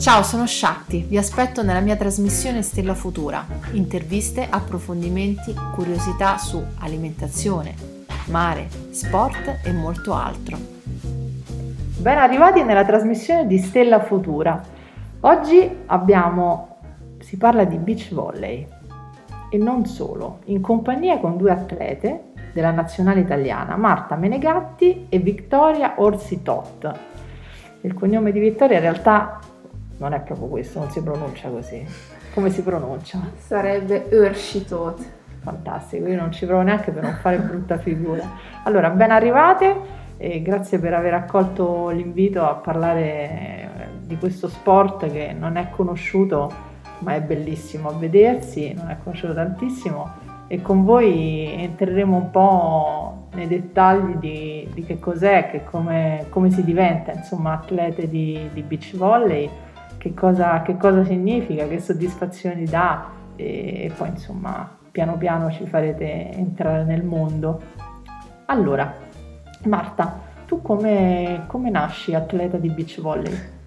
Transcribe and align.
Ciao, 0.00 0.22
sono 0.22 0.46
Shakti, 0.46 1.04
vi 1.06 1.18
aspetto 1.18 1.62
nella 1.62 1.80
mia 1.80 1.94
trasmissione 1.94 2.62
Stella 2.62 2.94
Futura. 2.94 3.44
Interviste, 3.72 4.46
approfondimenti, 4.48 5.54
curiosità 5.74 6.38
su 6.38 6.64
alimentazione, 6.78 7.74
mare, 8.28 8.68
sport 8.92 9.60
e 9.62 9.70
molto 9.72 10.14
altro. 10.14 10.56
Ben 11.98 12.16
arrivati 12.16 12.62
nella 12.62 12.86
trasmissione 12.86 13.46
di 13.46 13.58
Stella 13.58 14.00
Futura. 14.00 14.58
Oggi 15.20 15.70
abbiamo, 15.84 16.78
si 17.18 17.36
parla 17.36 17.64
di 17.64 17.76
beach 17.76 18.14
volley 18.14 18.66
e 19.50 19.58
non 19.58 19.84
solo, 19.84 20.38
in 20.46 20.62
compagnia 20.62 21.18
con 21.18 21.36
due 21.36 21.50
atlete 21.50 22.32
della 22.54 22.70
nazionale 22.70 23.20
italiana, 23.20 23.76
Marta 23.76 24.16
Menegatti 24.16 25.08
e 25.10 25.18
Vittoria 25.18 25.96
Orsitot. 25.98 26.90
Il 27.82 27.92
cognome 27.92 28.32
di 28.32 28.40
Vittoria 28.40 28.76
in 28.76 28.82
realtà 28.82 29.40
non 30.00 30.14
è 30.14 30.20
proprio 30.20 30.48
questo, 30.48 30.78
non 30.78 30.90
si 30.90 31.02
pronuncia 31.02 31.50
così. 31.50 31.86
Come 32.32 32.50
si 32.50 32.62
pronuncia? 32.62 33.20
Sarebbe 33.36 34.08
Urshitot. 34.10 35.18
Fantastico, 35.40 36.06
io 36.06 36.16
non 36.16 36.32
ci 36.32 36.44
provo 36.44 36.62
neanche 36.62 36.90
per 36.90 37.02
non 37.02 37.14
fare 37.14 37.38
brutta 37.38 37.78
figura. 37.78 38.24
Allora, 38.64 38.90
ben 38.90 39.10
arrivate 39.10 39.98
e 40.16 40.42
grazie 40.42 40.78
per 40.78 40.94
aver 40.94 41.14
accolto 41.14 41.88
l'invito 41.90 42.42
a 42.46 42.54
parlare 42.54 43.98
di 44.02 44.16
questo 44.16 44.48
sport 44.48 45.10
che 45.10 45.34
non 45.38 45.56
è 45.56 45.70
conosciuto 45.70 46.68
ma 46.98 47.14
è 47.14 47.22
bellissimo 47.22 47.88
a 47.88 47.92
vedersi, 47.92 48.74
non 48.74 48.90
è 48.90 48.96
conosciuto 49.02 49.32
tantissimo 49.32 50.28
e 50.46 50.60
con 50.60 50.84
voi 50.84 51.54
entreremo 51.54 52.16
un 52.16 52.30
po' 52.30 53.28
nei 53.34 53.46
dettagli 53.46 54.16
di, 54.16 54.68
di 54.74 54.84
che 54.84 54.98
cos'è, 54.98 55.48
che 55.50 55.64
come, 55.64 56.26
come, 56.28 56.50
si 56.50 56.64
diventa 56.64 57.12
insomma 57.12 57.52
atlete 57.52 58.08
di, 58.08 58.48
di 58.52 58.62
beach 58.62 58.96
volley, 58.96 59.48
che 60.00 60.14
cosa, 60.14 60.62
che 60.62 60.78
cosa, 60.78 61.04
significa, 61.04 61.68
che 61.68 61.78
soddisfazioni 61.78 62.64
dà 62.64 63.10
e, 63.36 63.84
e 63.84 63.92
poi 63.94 64.08
insomma 64.08 64.78
piano 64.90 65.18
piano 65.18 65.50
ci 65.50 65.66
farete 65.66 66.30
entrare 66.32 66.84
nel 66.84 67.04
mondo. 67.04 67.60
Allora, 68.46 68.94
Marta, 69.64 70.20
tu 70.46 70.62
come, 70.62 71.44
come 71.46 71.68
nasci 71.68 72.14
atleta 72.14 72.56
di 72.56 72.70
beach 72.70 72.98
volley? 72.98 73.58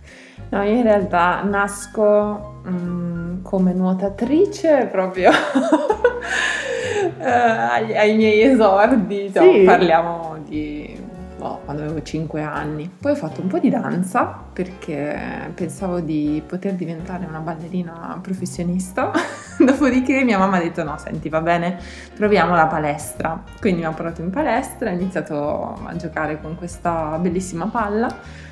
No, 0.49 0.63
io 0.63 0.71
in 0.71 0.81
realtà 0.81 1.43
nasco 1.43 2.61
um, 2.65 3.43
come 3.43 3.73
nuotatrice 3.73 4.87
proprio 4.91 5.29
eh, 7.19 7.29
ai, 7.29 7.95
ai, 7.95 8.15
miei 8.15 8.41
esordi, 8.41 9.29
sì. 9.31 9.39
no, 9.39 9.65
parliamo 9.65 10.37
di 10.43 10.99
oh, 11.43 11.59
quando 11.63 11.83
avevo 11.83 12.01
5 12.01 12.41
anni. 12.41 12.89
Poi 12.99 13.11
ho 13.11 13.15
fatto 13.15 13.41
un 13.41 13.47
po' 13.47 13.59
di 13.59 13.69
danza 13.69 14.41
perché 14.53 15.51
pensavo 15.53 15.99
di 15.99 16.41
poter 16.45 16.73
diventare 16.73 17.25
una 17.25 17.39
ballerina 17.39 18.17
professionista. 18.21 19.11
Dopodiché 19.59 20.23
mia 20.23 20.37
mamma 20.37 20.57
ha 20.57 20.61
detto 20.61 20.83
no, 20.83 20.97
senti, 20.97 21.29
va 21.29 21.41
bene, 21.41 21.77
proviamo 22.15 22.55
la 22.55 22.67
palestra. 22.67 23.43
Quindi 23.59 23.81
mi 23.81 23.85
ha 23.85 23.91
portato 23.91 24.21
in 24.21 24.29
palestra, 24.29 24.89
ho 24.89 24.93
iniziato 24.93 25.79
a 25.85 25.95
giocare 25.95 26.41
con 26.41 26.55
questa 26.55 27.17
bellissima 27.19 27.67
palla 27.67 28.51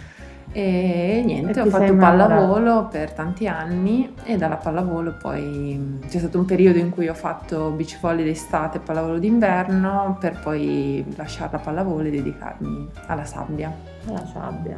e 0.53 1.21
niente, 1.25 1.57
e 1.57 1.61
ho 1.61 1.65
fatto 1.67 1.95
pallavolo 1.95 2.87
per 2.91 3.13
tanti 3.13 3.47
anni 3.47 4.13
e 4.23 4.35
dalla 4.35 4.57
pallavolo 4.57 5.13
poi 5.13 5.99
c'è 6.09 6.19
stato 6.19 6.39
un 6.39 6.45
periodo 6.45 6.77
in 6.77 6.89
cui 6.89 7.07
ho 7.07 7.13
fatto 7.13 7.69
beach 7.69 7.97
volley 8.01 8.25
d'estate 8.25 8.77
e 8.77 8.79
pallavolo 8.81 9.17
d'inverno 9.17 10.17
per 10.19 10.39
poi 10.41 11.05
lasciare 11.15 11.51
la 11.53 11.59
pallavolo 11.59 12.07
e 12.07 12.11
dedicarmi 12.11 12.89
alla 13.07 13.23
sabbia. 13.23 13.73
Alla 14.09 14.25
sabbia. 14.25 14.75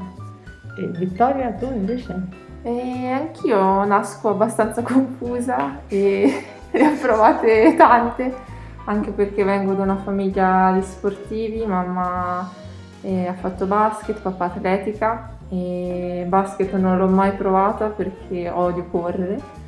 E 0.78 0.88
Vittoria, 0.90 1.52
tu 1.54 1.66
invece? 1.66 2.22
E 2.62 3.10
anch'io 3.12 3.84
nasco 3.84 4.30
abbastanza 4.30 4.84
confusa 4.84 5.80
e 5.88 6.46
ne 6.70 6.88
ho 6.88 6.96
provate 7.02 7.74
tante, 7.76 8.32
anche 8.86 9.10
perché 9.10 9.44
vengo 9.44 9.74
da 9.74 9.82
una 9.82 9.98
famiglia 9.98 10.72
di 10.76 10.83
sportivi, 10.83 11.66
mamma 11.66 12.48
eh, 13.02 13.28
ha 13.28 13.33
fatto 13.33 13.66
basket, 13.66 14.20
papà 14.22 14.45
atletica 14.45 15.33
e 15.53 16.25
basket 16.27 16.73
non 16.73 16.97
l'ho 16.97 17.08
mai 17.08 17.33
provata 17.33 17.87
perché 17.87 18.49
odio 18.49 18.86
correre 18.89 19.61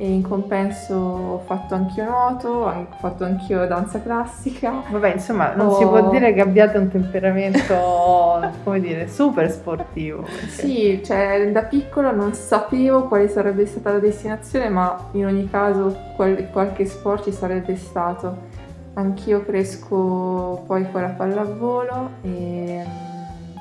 e 0.00 0.08
in 0.08 0.22
compenso 0.22 0.94
ho 0.94 1.38
fatto 1.44 1.74
anch'io 1.74 2.04
nuoto, 2.04 2.48
ho 2.48 2.86
fatto 3.00 3.24
anch'io 3.24 3.66
danza 3.66 4.00
classica. 4.00 4.84
Vabbè, 4.88 5.14
insomma, 5.14 5.54
non 5.54 5.66
ho... 5.66 5.74
si 5.74 5.84
può 5.84 6.08
dire 6.08 6.32
che 6.32 6.40
abbiate 6.40 6.78
un 6.78 6.88
temperamento, 6.88 7.74
come 8.62 8.80
dire, 8.80 9.08
super 9.08 9.50
sportivo. 9.50 10.22
Perché... 10.22 10.48
Sì, 10.48 11.02
cioè 11.04 11.50
da 11.52 11.62
piccolo 11.64 12.12
non 12.12 12.32
sapevo 12.32 13.08
quale 13.08 13.28
sarebbe 13.28 13.66
stata 13.66 13.90
la 13.90 13.98
destinazione, 13.98 14.68
ma 14.68 15.08
in 15.12 15.26
ogni 15.26 15.50
caso 15.50 15.94
qual- 16.14 16.48
qualche 16.52 16.86
sport 16.86 17.24
ci 17.24 17.32
sarebbe 17.32 17.74
stato. 17.74 18.56
Anch'io 18.94 19.44
cresco 19.44 20.62
poi 20.64 20.88
con 20.92 21.02
la 21.02 21.08
pallavolo 21.08 22.10
e 22.22 23.07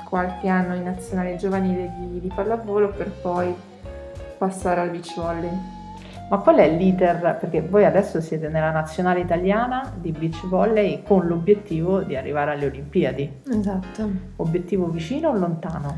qualche 0.08 0.48
anno 0.48 0.74
in 0.74 0.84
nazionale 0.84 1.36
giovanile 1.36 1.92
di, 1.98 2.22
di 2.22 2.32
pallavolo 2.34 2.90
per 2.90 3.12
poi 3.12 3.54
passare 4.38 4.80
al 4.82 4.90
beach 4.90 5.14
volley. 5.16 5.50
Ma 6.30 6.38
qual 6.40 6.58
è 6.58 6.70
l'iter? 6.70 7.38
Perché 7.40 7.62
voi 7.62 7.86
adesso 7.86 8.22
siete 8.22 8.48
nella 8.48 8.72
nazionale 8.72 9.20
italiana 9.20 9.94
di 9.96 10.12
beach 10.12 10.46
volley 10.48 11.04
con 11.04 11.26
l'obiettivo 11.26 12.02
di 12.02 12.16
arrivare 12.16 12.52
alle 12.52 12.66
Olimpiadi. 12.68 13.42
Esatto. 13.50 14.10
Obiettivo 14.38 14.88
vicino 14.88 15.30
o 15.30 15.38
lontano? 15.38 15.98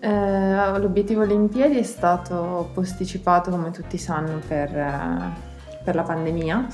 Eh, 0.00 0.78
l'obiettivo 0.78 1.22
Olimpiadi 1.22 1.78
è 1.78 1.82
stato 1.82 2.70
posticipato, 2.72 3.50
come 3.50 3.70
tutti 3.70 3.98
sanno, 3.98 4.38
per, 4.46 4.74
eh, 4.76 5.82
per 5.82 5.94
la 5.94 6.02
pandemia 6.02 6.66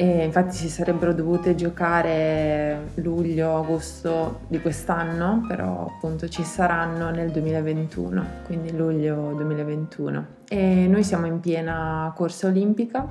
e 0.00 0.24
infatti 0.24 0.56
si 0.56 0.70
sarebbero 0.70 1.12
dovute 1.12 1.54
giocare 1.54 2.92
luglio-agosto 2.94 4.40
di 4.48 4.58
quest'anno, 4.58 5.44
però 5.46 5.92
appunto 5.94 6.26
ci 6.26 6.42
saranno 6.42 7.10
nel 7.10 7.30
2021, 7.30 8.24
quindi 8.46 8.74
luglio 8.74 9.34
2021. 9.34 10.26
E 10.48 10.86
noi 10.88 11.04
siamo 11.04 11.26
in 11.26 11.38
piena 11.40 12.10
corsa 12.16 12.46
olimpica 12.46 13.06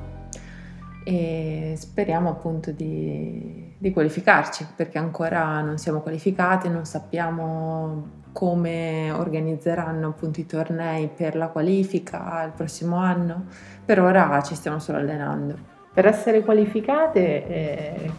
e 1.03 1.75
speriamo 1.77 2.27
appunto 2.27 2.71
di, 2.71 3.71
di 3.77 3.91
qualificarci 3.91 4.65
perché 4.75 4.97
ancora 4.97 5.61
non 5.61 5.77
siamo 5.77 5.99
qualificati, 5.99 6.69
non 6.69 6.85
sappiamo 6.85 8.17
come 8.31 9.11
organizzeranno 9.11 10.07
appunto 10.07 10.39
i 10.39 10.47
tornei 10.47 11.07
per 11.07 11.35
la 11.35 11.49
qualifica 11.49 12.43
il 12.45 12.51
prossimo 12.51 12.95
anno, 12.95 13.45
per 13.85 13.99
ora 13.99 14.41
ci 14.41 14.55
stiamo 14.55 14.79
solo 14.79 14.97
allenando. 14.97 15.68
Per 15.99 16.07
essere 16.07 16.45
qualificate, 16.45 17.45
eh, 17.45 18.11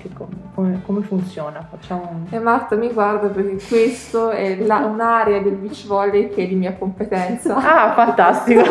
come, 0.53 0.83
come, 0.85 1.01
funziona? 1.01 1.67
Facciamo. 1.67 2.27
E 2.29 2.39
Marta 2.39 2.77
mi 2.77 2.93
guarda 2.93 3.29
perché 3.29 3.57
questo 3.67 4.29
è 4.29 4.57
la, 4.57 4.81
un'area 4.81 5.39
del 5.39 5.55
beach 5.55 5.87
volley 5.87 6.29
che 6.29 6.43
è 6.43 6.47
di 6.47 6.57
mia 6.57 6.75
competenza. 6.75 7.55
Ah, 7.71 7.95
fantastico! 7.95 8.61
sì. 8.69 8.71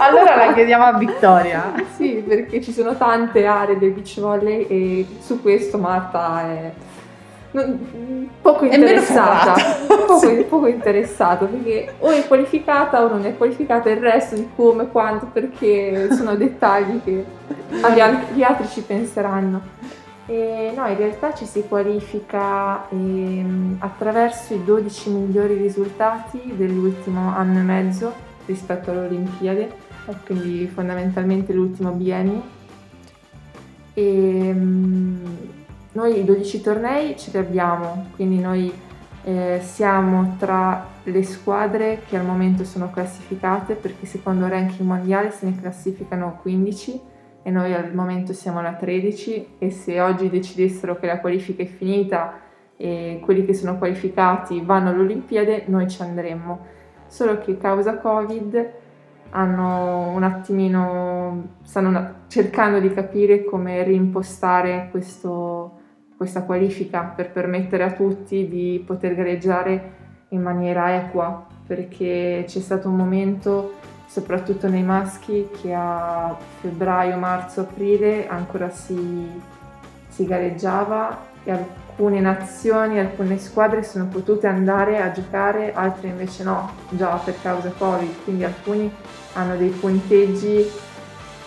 Allora 0.00 0.34
la 0.34 0.54
chiediamo 0.54 0.84
a 0.84 0.94
Vittoria. 0.94 1.74
sì, 1.94 2.24
perché 2.26 2.62
ci 2.62 2.72
sono 2.72 2.96
tante 2.96 3.44
aree 3.44 3.76
del 3.76 3.90
beach 3.90 4.18
volley 4.18 4.62
e 4.66 5.06
su 5.20 5.42
questo 5.42 5.76
Marta 5.76 6.40
è 6.40 6.72
poco 8.40 8.64
interessata, 8.64 9.54
poco, 9.86 10.18
sì. 10.18 10.44
poco 10.48 10.66
interessata 10.66 11.46
perché 11.46 11.94
o 11.98 12.10
è 12.10 12.26
qualificata 12.26 13.02
o 13.02 13.08
non 13.08 13.24
è 13.24 13.36
qualificata, 13.36 13.90
il 13.90 13.98
resto 13.98 14.34
di 14.34 14.48
come, 14.54 14.88
quanto, 14.88 15.26
perché 15.32 16.08
sono 16.12 16.34
dettagli 16.34 17.00
che 17.02 17.24
gli 18.34 18.42
altri 18.42 18.68
ci 18.68 18.82
penseranno. 18.82 19.74
E 20.28 20.72
no, 20.74 20.88
in 20.88 20.96
realtà 20.96 21.32
ci 21.34 21.44
si 21.46 21.64
qualifica 21.68 22.88
ehm, 22.88 23.76
attraverso 23.78 24.54
i 24.54 24.64
12 24.64 25.10
migliori 25.10 25.54
risultati 25.54 26.52
dell'ultimo 26.56 27.32
anno 27.32 27.60
e 27.60 27.62
mezzo 27.62 28.12
rispetto 28.44 28.90
alle 28.90 29.06
Olimpiadi, 29.06 29.68
quindi 30.24 30.66
fondamentalmente 30.66 31.52
l'ultimo 31.52 31.92
biennio. 31.92 32.42
E, 33.94 34.48
ehm, 34.48 35.65
noi 35.96 36.20
i 36.20 36.24
12 36.24 36.60
tornei 36.60 37.16
ce 37.16 37.30
li 37.32 37.38
abbiamo, 37.38 38.08
quindi 38.16 38.38
noi 38.38 38.70
eh, 39.24 39.60
siamo 39.62 40.36
tra 40.38 40.86
le 41.04 41.22
squadre 41.22 42.02
che 42.06 42.18
al 42.18 42.24
momento 42.24 42.64
sono 42.64 42.90
classificate 42.90 43.74
perché 43.74 44.04
secondo 44.04 44.44
il 44.44 44.50
ranking 44.50 44.86
mondiale 44.86 45.30
se 45.30 45.46
ne 45.46 45.58
classificano 45.58 46.38
15 46.42 47.00
e 47.42 47.50
noi 47.50 47.72
al 47.72 47.94
momento 47.94 48.34
siamo 48.34 48.58
alla 48.58 48.74
13 48.74 49.54
e 49.58 49.70
se 49.70 49.98
oggi 50.00 50.28
decidessero 50.28 50.98
che 50.98 51.06
la 51.06 51.18
qualifica 51.18 51.62
è 51.62 51.66
finita 51.66 52.40
e 52.76 53.20
quelli 53.24 53.46
che 53.46 53.54
sono 53.54 53.78
qualificati 53.78 54.60
vanno 54.60 54.90
alle 54.90 55.00
Olimpiadi, 55.00 55.62
noi 55.66 55.88
ci 55.88 56.02
andremmo. 56.02 56.66
Solo 57.06 57.38
che 57.38 57.56
causa 57.56 57.96
Covid 57.96 58.70
hanno 59.30 60.10
un 60.10 60.22
attimino, 60.22 61.54
stanno 61.62 62.24
cercando 62.28 62.80
di 62.80 62.92
capire 62.92 63.44
come 63.44 63.82
reimpostare 63.82 64.88
questo, 64.90 65.72
questa 66.16 66.42
qualifica 66.42 67.02
per 67.02 67.30
permettere 67.30 67.84
a 67.84 67.92
tutti 67.92 68.48
di 68.48 68.82
poter 68.84 69.14
gareggiare 69.14 69.92
in 70.30 70.40
maniera 70.40 70.96
equa, 70.96 71.46
perché 71.66 72.44
c'è 72.46 72.60
stato 72.60 72.88
un 72.88 72.96
momento, 72.96 73.74
soprattutto 74.06 74.68
nei 74.68 74.82
maschi, 74.82 75.48
che 75.60 75.74
a 75.74 76.36
febbraio, 76.60 77.16
marzo, 77.16 77.60
aprile 77.60 78.26
ancora 78.26 78.70
si, 78.70 79.30
si 80.08 80.24
gareggiava 80.24 81.34
e 81.44 81.52
alcune 81.52 82.20
nazioni, 82.20 82.98
alcune 82.98 83.38
squadre 83.38 83.82
sono 83.82 84.06
potute 84.06 84.46
andare 84.46 85.00
a 85.00 85.12
giocare, 85.12 85.72
altre 85.74 86.08
invece 86.08 86.44
no, 86.44 86.70
già 86.90 87.20
per 87.22 87.40
causa 87.40 87.72
Covid, 87.76 88.24
quindi 88.24 88.44
alcuni 88.44 88.90
hanno 89.34 89.56
dei 89.56 89.68
punteggi 89.68 90.66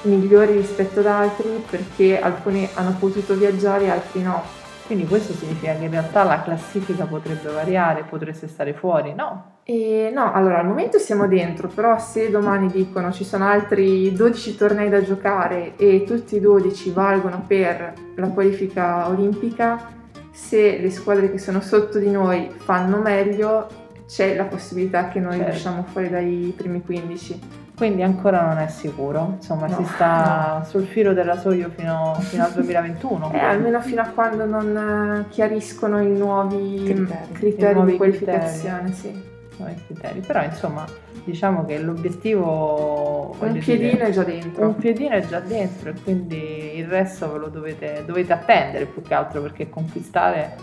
migliori 0.04 0.54
rispetto 0.54 1.00
ad 1.00 1.08
altri 1.08 1.64
perché 1.70 2.22
alcuni 2.22 2.70
hanno 2.76 2.96
potuto 2.98 3.36
viaggiare 3.36 3.86
e 3.86 3.90
altri 3.90 4.22
no. 4.22 4.59
Quindi 4.90 5.06
questo 5.06 5.34
significa 5.34 5.76
che 5.76 5.84
in 5.84 5.92
realtà 5.92 6.24
la 6.24 6.42
classifica 6.42 7.06
potrebbe 7.06 7.52
variare, 7.52 8.06
potreste 8.10 8.48
stare 8.48 8.74
fuori, 8.74 9.14
no? 9.14 9.58
E 9.64 10.10
no, 10.12 10.34
allora 10.34 10.58
al 10.58 10.66
momento 10.66 10.98
siamo 10.98 11.28
dentro, 11.28 11.68
però 11.68 12.00
se 12.00 12.32
domani 12.32 12.72
dicono 12.72 13.12
ci 13.12 13.24
sono 13.24 13.46
altri 13.46 14.12
12 14.12 14.58
tornei 14.58 14.90
da 14.90 15.04
giocare 15.04 15.76
e 15.76 16.06
tutti 16.08 16.38
i 16.38 16.40
12 16.40 16.90
valgono 16.90 17.44
per 17.46 17.94
la 18.16 18.28
qualifica 18.30 19.08
olimpica, 19.08 19.92
se 20.32 20.80
le 20.80 20.90
squadre 20.90 21.30
che 21.30 21.38
sono 21.38 21.62
sotto 21.62 22.00
di 22.00 22.10
noi 22.10 22.50
fanno 22.56 22.98
meglio, 22.98 23.68
c'è 24.08 24.36
la 24.36 24.46
possibilità 24.46 25.10
che 25.10 25.20
noi 25.20 25.38
certo. 25.38 25.54
usciamo 25.54 25.84
fuori 25.84 26.10
dai 26.10 26.52
primi 26.58 26.82
15. 26.82 27.59
Quindi 27.80 28.04
ancora 28.04 28.46
non 28.46 28.58
è 28.58 28.68
sicuro, 28.68 29.36
insomma 29.38 29.68
no, 29.68 29.78
si 29.78 29.86
sta 29.86 30.58
no. 30.58 30.66
sul 30.66 30.86
filo 30.86 31.14
della 31.14 31.38
Soio 31.38 31.70
fino, 31.74 32.14
fino 32.20 32.44
al 32.44 32.52
2021. 32.52 33.32
eh, 33.32 33.40
almeno 33.40 33.80
fino 33.80 34.02
a 34.02 34.08
quando 34.08 34.44
non 34.46 34.76
eh, 34.76 35.30
chiariscono 35.30 36.02
i 36.02 36.10
nuovi 36.10 36.84
criteri, 36.84 37.32
criteri 37.32 37.74
nuovi 37.76 37.92
di 37.92 37.98
qualificazione, 37.98 38.92
criteri. 38.92 38.94
sì. 38.94 39.24
Nuovi 39.56 39.76
criteri. 39.86 40.20
Però 40.20 40.44
insomma 40.44 40.86
diciamo 41.24 41.64
che 41.64 41.80
l'obiettivo... 41.80 43.38
Un 43.40 43.58
piedino 43.60 43.92
dire, 43.92 44.08
è 44.08 44.12
già 44.12 44.24
dentro. 44.24 44.68
Un 44.68 44.76
piedino 44.76 45.16
è 45.16 45.26
già 45.26 45.40
dentro 45.40 45.90
e 45.92 45.94
quindi 46.04 46.76
il 46.76 46.86
resto 46.86 47.32
ve 47.32 47.38
lo 47.38 47.48
dovete, 47.48 48.04
dovete 48.06 48.34
attendere 48.34 48.88
più 48.88 49.02
che 49.02 49.14
altro 49.14 49.42
perché 49.42 49.70
conquistare 49.70 50.54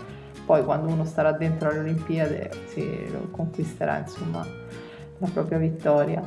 poi 0.45 0.63
quando 0.63 0.87
uno 0.87 1.03
starà 1.03 1.31
dentro 1.31 1.69
alle 1.69 1.79
Olimpiadi 1.79 2.47
si 2.67 2.87
conquisterà 3.31 3.97
insomma 3.97 4.45
la 5.19 5.27
propria 5.31 5.57
vittoria. 5.57 6.21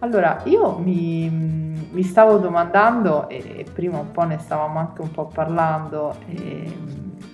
Allora, 0.00 0.40
io 0.44 0.78
mi, 0.78 1.28
mi 1.28 2.02
stavo 2.02 2.38
domandando, 2.38 3.28
e 3.28 3.66
prima 3.72 3.98
un 3.98 4.10
po' 4.12 4.22
ne 4.22 4.38
stavamo 4.38 4.78
anche 4.78 5.02
un 5.02 5.10
po' 5.10 5.26
parlando, 5.26 6.14
eh, 6.28 6.72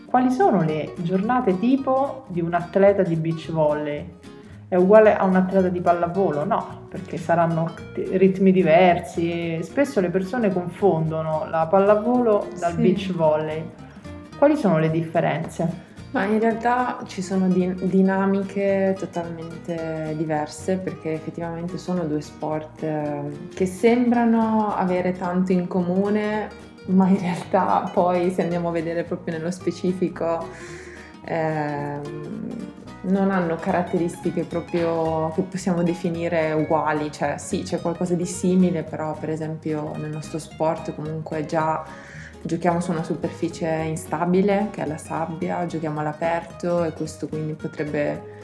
quali 0.07 0.31
sono 0.31 0.63
le 0.63 0.95
giornate 0.99 1.59
tipo 1.59 2.25
di 2.29 2.41
un 2.41 2.55
atleta 2.55 3.03
di 3.03 3.17
beach 3.17 3.51
volley? 3.51 4.15
È 4.69 4.75
uguale 4.75 5.17
a 5.17 5.25
un 5.25 5.37
atleta 5.37 5.69
di 5.69 5.81
pallavolo? 5.81 6.45
No, 6.45 6.87
perché 6.89 7.19
saranno 7.19 7.71
ritmi 7.95 8.51
diversi. 8.51 9.63
Spesso 9.63 10.01
le 10.01 10.11
persone 10.11 10.53
confondono 10.53 11.47
la 11.49 11.67
pallavolo 11.67 12.49
dal 12.59 12.73
sì. 12.73 12.81
beach 12.81 13.13
volley. 13.15 13.71
Quali 14.37 14.57
sono 14.57 14.79
le 14.79 14.91
differenze? 14.91 15.86
Ma 16.17 16.25
in 16.25 16.41
realtà 16.41 17.03
ci 17.07 17.21
sono 17.21 17.47
din- 17.47 17.77
dinamiche 17.79 18.97
totalmente 18.99 20.15
diverse 20.17 20.79
perché 20.79 21.13
effettivamente 21.13 21.77
sono 21.77 22.05
due 22.05 22.23
sport 22.23 22.83
eh, 22.83 23.49
che 23.53 23.67
sembrano 23.67 24.75
avere 24.75 25.13
tanto 25.13 25.53
in 25.53 25.67
comune, 25.67 26.49
ma 26.87 27.07
in 27.09 27.19
realtà 27.21 27.91
poi 27.93 28.31
se 28.31 28.41
andiamo 28.41 28.71
a 28.71 28.73
vedere 28.73 29.05
proprio 29.05 29.37
nello 29.37 29.51
specifico 29.51 30.43
eh, 31.23 32.01
non 33.03 33.31
hanno 33.31 33.57
caratteristiche 33.57 34.45
proprio 34.45 35.31
che 35.35 35.43
possiamo 35.43 35.83
definire 35.83 36.53
uguali, 36.53 37.13
cioè 37.13 37.37
sì 37.37 37.61
c'è 37.61 37.79
qualcosa 37.79 38.15
di 38.15 38.25
simile, 38.25 38.85
però 38.85 39.13
per 39.13 39.29
esempio 39.29 39.93
nel 39.97 40.13
nostro 40.13 40.39
sport 40.39 40.95
comunque 40.95 41.45
già 41.45 41.85
Giochiamo 42.47 42.81
su 42.81 42.93
una 42.93 43.03
superficie 43.03 43.67
instabile 43.89 44.69
che 44.71 44.85
è 44.85 44.87
la 44.87 44.99
sabbia, 44.99 45.67
giochiamo 45.67 45.99
all'aperto 45.99 46.85
e 46.85 46.93
questo 46.93 47.27
quindi 47.27 47.55
potrebbe 47.55 48.35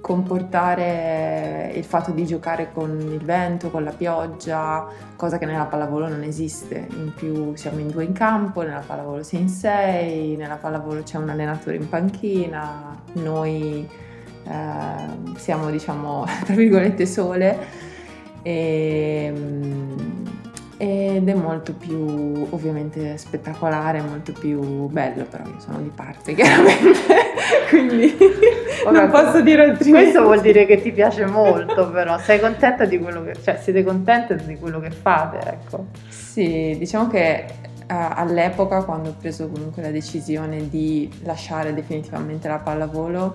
comportare 0.00 1.72
il 1.74 1.82
fatto 1.82 2.12
di 2.12 2.24
giocare 2.24 2.70
con 2.72 3.00
il 3.00 3.18
vento, 3.18 3.68
con 3.70 3.82
la 3.82 3.90
pioggia, 3.90 4.86
cosa 5.16 5.38
che 5.38 5.44
nella 5.46 5.64
pallavolo 5.64 6.06
non 6.06 6.22
esiste. 6.22 6.86
In 6.90 7.12
più 7.14 7.56
siamo 7.56 7.80
in 7.80 7.88
due 7.88 8.04
in 8.04 8.12
campo, 8.12 8.62
nella 8.62 8.84
pallavolo 8.86 9.24
si 9.24 9.34
è 9.34 9.40
in 9.40 9.48
sei, 9.48 10.36
nella 10.36 10.54
pallavolo 10.54 11.02
c'è 11.02 11.16
un 11.18 11.30
allenatore 11.30 11.76
in 11.76 11.88
panchina, 11.88 12.96
noi 13.14 13.88
eh, 14.44 15.36
siamo 15.36 15.68
diciamo 15.70 16.24
tra 16.46 16.54
virgolette 16.54 17.06
sole 17.06 17.58
e 18.42 19.32
ed 20.78 21.28
è 21.28 21.34
molto 21.34 21.74
più 21.74 22.46
ovviamente 22.50 23.18
spettacolare, 23.18 24.00
molto 24.00 24.32
più 24.32 24.86
bello, 24.86 25.24
però 25.24 25.44
io 25.44 25.58
sono 25.58 25.78
di 25.78 25.90
parte 25.92 26.34
chiaramente, 26.34 27.16
quindi 27.68 28.16
Vabbè, 28.84 28.96
non 28.96 29.10
posso 29.10 29.40
dire 29.40 29.64
altrimenti. 29.64 30.10
Questo 30.10 30.22
vuol 30.22 30.40
dire 30.40 30.66
che 30.66 30.80
ti 30.80 30.92
piace 30.92 31.26
molto 31.26 31.90
però, 31.90 32.16
sei 32.18 32.38
contenta 32.38 32.84
di 32.84 32.98
quello 32.98 33.24
che, 33.24 33.34
cioè 33.42 33.58
siete 33.60 33.82
contente 33.82 34.36
di 34.36 34.56
quello 34.56 34.78
che 34.78 34.90
fate, 34.90 35.38
ecco. 35.46 35.86
Sì, 36.08 36.76
diciamo 36.78 37.08
che 37.08 37.44
uh, 37.48 37.84
all'epoca 37.88 38.84
quando 38.84 39.10
ho 39.10 39.14
preso 39.18 39.48
comunque 39.48 39.82
la 39.82 39.90
decisione 39.90 40.68
di 40.68 41.10
lasciare 41.24 41.74
definitivamente 41.74 42.46
la 42.46 42.58
pallavolo, 42.58 43.34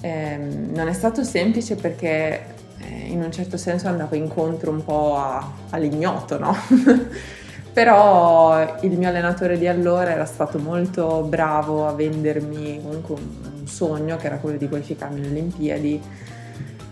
ehm, 0.00 0.70
non 0.74 0.88
è 0.88 0.92
stato 0.94 1.22
semplice 1.24 1.76
perché 1.76 2.58
eh, 2.80 3.06
in 3.08 3.22
un 3.22 3.30
certo 3.32 3.56
senso 3.56 3.88
andavo 3.88 4.14
incontro 4.14 4.70
un 4.70 4.84
po' 4.84 5.16
a, 5.16 5.52
all'ignoto, 5.70 6.38
no? 6.38 6.56
Però 7.72 8.78
il 8.80 8.98
mio 8.98 9.08
allenatore 9.08 9.56
di 9.56 9.68
allora 9.68 10.10
era 10.10 10.24
stato 10.24 10.58
molto 10.58 11.22
bravo 11.22 11.86
a 11.86 11.92
vendermi 11.92 12.80
comunque 12.82 13.14
un, 13.14 13.66
sogno 13.66 14.16
che 14.16 14.26
era 14.26 14.38
quello 14.38 14.58
di 14.58 14.68
qualificarmi 14.68 15.20
alle 15.20 15.28
Olimpiadi 15.28 16.02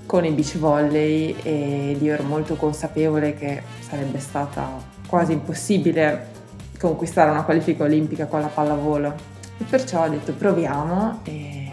con 0.06 0.24
il 0.24 0.32
beach 0.32 0.56
volley 0.58 1.34
ed 1.42 2.00
io 2.00 2.12
ero 2.12 2.22
molto 2.22 2.54
consapevole 2.54 3.34
che 3.34 3.62
sarebbe 3.80 4.20
stata 4.20 4.80
quasi 5.08 5.32
impossibile 5.32 6.36
conquistare 6.78 7.30
una 7.30 7.42
qualifica 7.42 7.82
olimpica 7.82 8.26
con 8.26 8.40
la 8.40 8.46
pallavolo 8.46 9.14
e 9.58 9.64
perciò 9.64 10.04
ho 10.04 10.08
detto 10.08 10.32
proviamo 10.32 11.20
e 11.24 11.67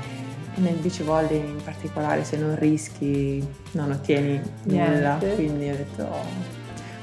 nel 0.56 0.76
beach 0.76 1.04
volley 1.04 1.38
in 1.38 1.62
particolare 1.64 2.24
se 2.24 2.38
non 2.38 2.56
rischi 2.58 3.46
non 3.72 3.92
ottieni 3.92 4.42
nulla, 4.64 5.18
Niente. 5.18 5.36
quindi 5.36 5.70
ho 5.70 5.76
detto 5.76 6.04
oh, 6.04 6.26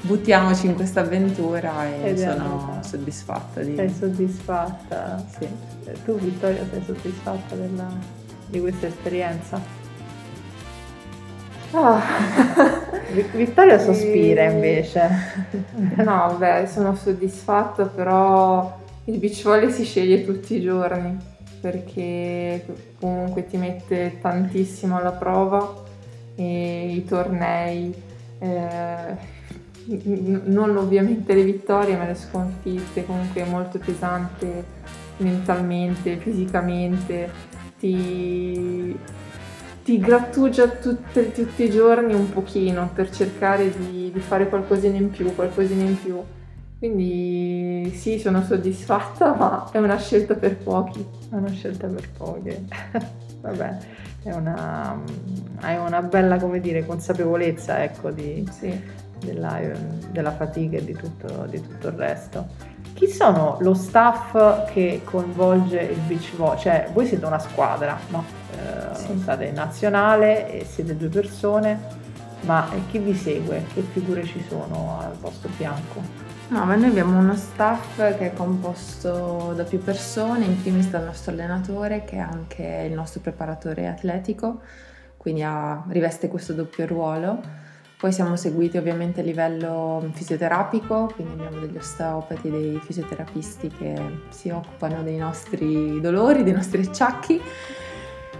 buttiamoci 0.01 0.67
in 0.67 0.75
questa 0.75 1.01
avventura 1.01 1.85
e 1.85 2.09
Ed 2.09 2.17
sono 2.17 2.79
soddisfatta 2.81 3.61
di... 3.61 3.75
Sei 3.75 3.89
soddisfatta? 3.89 5.23
Sì. 5.37 5.47
Tu 6.03 6.17
Vittoria 6.17 6.65
sei 6.69 6.81
soddisfatta 6.85 7.55
della, 7.55 7.87
di 8.47 8.59
questa 8.59 8.87
esperienza? 8.87 9.61
Oh. 11.71 11.99
Vittoria 13.33 13.79
sospira 13.79 14.43
invece. 14.43 15.09
No, 15.97 16.35
beh, 16.37 16.67
sono 16.67 16.95
soddisfatta, 16.95 17.85
però 17.85 18.79
il 19.05 19.17
beach 19.17 19.43
volley 19.43 19.71
si 19.71 19.83
sceglie 19.83 20.23
tutti 20.23 20.55
i 20.55 20.61
giorni 20.61 21.31
perché 21.63 22.65
comunque 22.99 23.47
ti 23.47 23.55
mette 23.55 24.17
tantissimo 24.19 24.97
alla 24.97 25.13
prova 25.13 25.81
e 26.35 26.89
i 26.93 27.05
tornei, 27.05 27.93
eh, 28.39 29.15
non 29.85 30.75
ovviamente 30.75 31.33
le 31.33 31.43
vittorie 31.43 31.95
ma 31.95 32.05
le 32.05 32.15
sconfitte, 32.15 33.05
comunque 33.05 33.43
è 33.43 33.49
molto 33.49 33.79
pesante 33.79 34.65
mentalmente, 35.17 36.17
fisicamente, 36.17 37.31
ti, 37.79 38.93
ti 39.85 39.99
grattugia 39.99 40.67
tutte, 40.67 41.31
tutti 41.31 41.63
i 41.63 41.69
giorni 41.69 42.13
un 42.13 42.29
pochino 42.29 42.89
per 42.93 43.09
cercare 43.09 43.71
di, 43.71 44.11
di 44.11 44.19
fare 44.19 44.49
qualcosina 44.49 44.97
in 44.97 45.11
più, 45.11 45.33
qualcosina 45.33 45.83
in 45.83 45.97
più. 46.01 46.21
Quindi 46.83 47.93
sì, 47.95 48.19
sono 48.19 48.43
soddisfatta, 48.43 49.35
ma 49.35 49.69
è 49.71 49.77
una 49.77 49.97
scelta 49.97 50.33
per 50.33 50.57
pochi. 50.57 50.99
È 51.29 51.33
una 51.33 51.49
scelta 51.49 51.87
per 51.87 52.09
pochi. 52.09 52.67
Vabbè, 53.39 53.77
è 54.23 54.33
una, 54.33 55.01
hai 55.61 55.77
una 55.77 56.01
bella, 56.01 56.37
come 56.37 56.59
dire, 56.59 56.85
consapevolezza, 56.85 57.81
ecco, 57.81 58.11
di, 58.11 58.45
sì. 58.51 58.77
della, 59.19 59.61
della, 60.11 60.33
fatica 60.33 60.75
e 60.75 60.83
di 60.83 60.91
tutto, 60.91 61.45
di 61.49 61.61
tutto, 61.61 61.87
il 61.87 61.93
resto. 61.93 62.47
Chi 62.95 63.07
sono 63.07 63.55
lo 63.61 63.73
staff 63.73 64.69
che 64.73 65.03
coinvolge 65.05 65.79
il 65.79 65.99
beach 65.99 66.35
volley? 66.35 66.59
Cioè, 66.59 66.89
voi 66.91 67.05
siete 67.05 67.25
una 67.25 67.39
squadra, 67.39 67.97
no? 68.09 68.25
Eh, 68.51 68.93
sì. 68.93 69.19
State 69.21 69.45
in 69.45 69.53
nazionale 69.53 70.51
e 70.51 70.65
siete 70.65 70.97
due 70.97 71.07
persone, 71.07 71.79
ma 72.41 72.67
chi 72.91 72.99
vi 72.99 73.15
segue? 73.15 73.63
Che 73.73 73.83
figure 73.93 74.25
ci 74.25 74.43
sono 74.49 74.99
al 74.99 75.13
vostro 75.13 75.47
fianco? 75.51 76.31
No, 76.53 76.65
ma 76.65 76.75
noi 76.75 76.89
abbiamo 76.89 77.17
uno 77.17 77.35
staff 77.35 77.95
che 77.95 78.31
è 78.31 78.33
composto 78.33 79.53
da 79.55 79.63
più 79.63 79.79
persone, 79.79 80.45
in 80.45 80.61
primis 80.61 80.87
dal 80.87 81.03
nostro 81.03 81.31
allenatore 81.31 82.03
che 82.03 82.17
è 82.17 82.19
anche 82.19 82.85
il 82.87 82.93
nostro 82.93 83.21
preparatore 83.21 83.87
atletico, 83.87 84.61
quindi 85.17 85.41
ha, 85.41 85.83
riveste 85.87 86.27
questo 86.27 86.53
doppio 86.53 86.85
ruolo. 86.85 87.41
Poi 87.97 88.11
siamo 88.11 88.35
seguiti 88.35 88.77
ovviamente 88.77 89.21
a 89.21 89.23
livello 89.23 90.07
fisioterapico, 90.13 91.11
quindi 91.15 91.33
abbiamo 91.33 91.59
degli 91.59 91.75
osteopati, 91.75 92.51
dei 92.51 92.79
fisioterapisti 92.83 93.69
che 93.69 94.19
si 94.29 94.51
occupano 94.51 95.01
dei 95.01 95.17
nostri 95.17 95.99
dolori, 96.01 96.43
dei 96.43 96.53
nostri 96.53 96.83
acciacchi. 96.83 97.41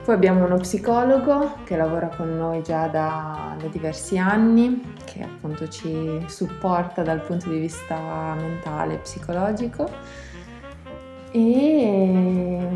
Poi 0.03 0.15
abbiamo 0.15 0.43
uno 0.43 0.57
psicologo 0.57 1.59
che 1.63 1.77
lavora 1.77 2.07
con 2.07 2.35
noi 2.35 2.61
già 2.61 2.87
da, 2.87 3.55
da, 3.57 3.67
diversi 3.67 4.17
anni, 4.17 4.95
che 5.05 5.23
appunto 5.23 5.69
ci 5.69 6.21
supporta 6.27 7.03
dal 7.03 7.21
punto 7.21 7.47
di 7.47 7.57
vista 7.57 8.35
mentale 8.37 8.95
e 8.95 8.97
psicologico. 8.97 9.89
E, 11.31 12.67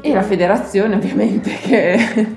e 0.00 0.12
la 0.12 0.22
federazione 0.22 0.96
ovviamente 0.96 1.54
che, 1.62 2.36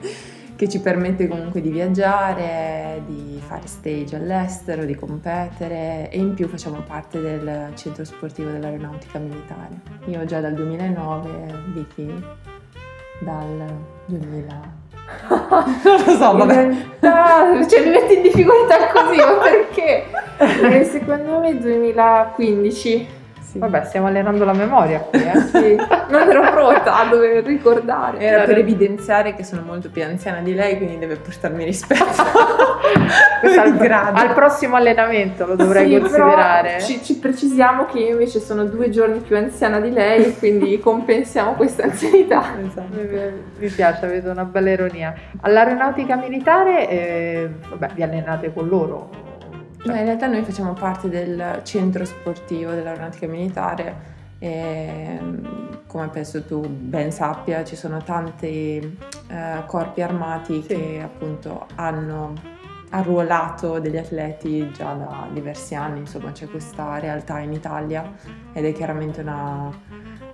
che 0.55 0.70
ci 0.70 0.79
permette 0.79 1.27
comunque 1.27 1.62
di 1.62 1.70
viaggiare, 1.70 3.01
di 3.08 3.41
fare 3.44 3.65
stage 3.65 4.17
all'estero, 4.17 4.86
di 4.86 4.94
competere 4.94 6.12
e 6.12 6.20
in 6.20 6.36
più 6.36 6.48
facciamo 6.48 6.84
parte 6.86 7.20
del 7.20 7.72
centro 7.74 8.05
sportivo 8.05 8.51
dell'aeronautica 8.51 9.17
militare. 9.17 9.79
Io 10.05 10.24
già 10.25 10.39
dal 10.41 10.53
2009, 10.53 11.29
Vicky 11.74 12.24
dal 13.19 13.75
2000. 14.05 14.74
non 15.29 16.03
lo 16.05 16.12
so, 16.15 16.38
vabbè. 16.38 16.69
Realtà, 17.00 17.67
cioè 17.67 17.84
mi 17.84 17.89
metti 17.91 18.15
in 18.15 18.22
difficoltà 18.24 18.88
così, 18.88 19.17
ma 19.17 19.34
perché? 19.41 20.05
Eh, 20.38 20.84
secondo 20.84 21.39
me 21.39 21.57
2015 21.57 23.07
sì. 23.55 23.59
Vabbè, 23.59 23.85
stiamo 23.85 24.07
allenando 24.07 24.43
la 24.43 24.53
memoria 24.53 25.00
qui, 25.00 25.24
eh? 25.24 25.39
sì. 25.47 25.75
Non 26.09 26.29
ero 26.29 26.41
pronta 26.51 27.00
a 27.00 27.05
dover 27.05 27.43
ricordare. 27.43 28.19
Era 28.19 28.43
per 28.43 28.57
evidenziare 28.57 29.33
che 29.33 29.43
sono 29.43 29.62
molto 29.62 29.89
più 29.89 30.03
anziana 30.03 30.41
di 30.41 30.53
lei, 30.53 30.75
quindi 30.75 30.97
deve 31.00 31.15
portarmi 31.15 31.63
rispetto. 31.63 32.03
al, 33.57 34.13
al, 34.13 34.33
prossimo 34.33 34.75
allenamento 34.75 35.45
lo 35.45 35.55
dovrei 35.55 35.89
sì, 35.89 36.00
considerare. 36.00 36.81
Ci, 36.81 37.01
ci, 37.01 37.17
precisiamo 37.17 37.85
che 37.85 38.00
io 38.00 38.12
invece 38.12 38.39
sono 38.39 38.65
due 38.65 38.89
giorni 38.89 39.19
più 39.19 39.38
anziana 39.38 39.79
di 39.79 39.91
lei 39.91 40.35
quindi 40.38 40.77
compensiamo 40.83 41.53
questa 41.53 41.83
anzianità. 41.83 42.43
Esatto. 42.59 42.97
Mi, 42.97 43.07
mi, 43.57 43.67
piace, 43.69 44.05
avete 44.05 44.27
una 44.27 44.43
bella 44.43 44.71
ironia. 44.71 45.13
All'aeronautica 45.41 46.17
militare, 46.17 46.89
eh, 46.89 47.50
vabbè, 47.69 47.93
vi 47.93 48.03
allenate 48.03 48.51
con 48.53 48.67
loro 48.67 49.33
No, 49.85 49.95
in 49.95 50.03
realtà 50.03 50.25
noi 50.25 50.41
facciamo 50.41 50.73
parte 50.73 51.09
del 51.09 51.61
centro 51.63 52.05
sportivo 52.05 52.71
dell'aeronautica 52.71 53.27
militare 53.27 54.13
e 54.39 55.19
come 55.85 56.09
penso 56.09 56.43
tu 56.43 56.67
ben 56.67 57.11
sappia 57.11 57.63
ci 57.63 57.75
sono 57.75 58.03
tanti 58.03 58.97
eh, 59.27 59.63
corpi 59.67 60.01
armati 60.01 60.61
sì. 60.61 60.67
che 60.67 61.01
appunto 61.03 61.67
hanno 61.75 62.33
arruolato 62.89 63.79
degli 63.79 63.97
atleti 63.97 64.71
già 64.71 64.93
da 64.93 65.27
diversi 65.31 65.75
anni, 65.75 65.99
insomma 65.99 66.31
c'è 66.31 66.47
questa 66.47 66.97
realtà 66.97 67.39
in 67.39 67.53
Italia 67.53 68.11
ed 68.53 68.65
è 68.65 68.73
chiaramente 68.73 69.21
una 69.21 69.69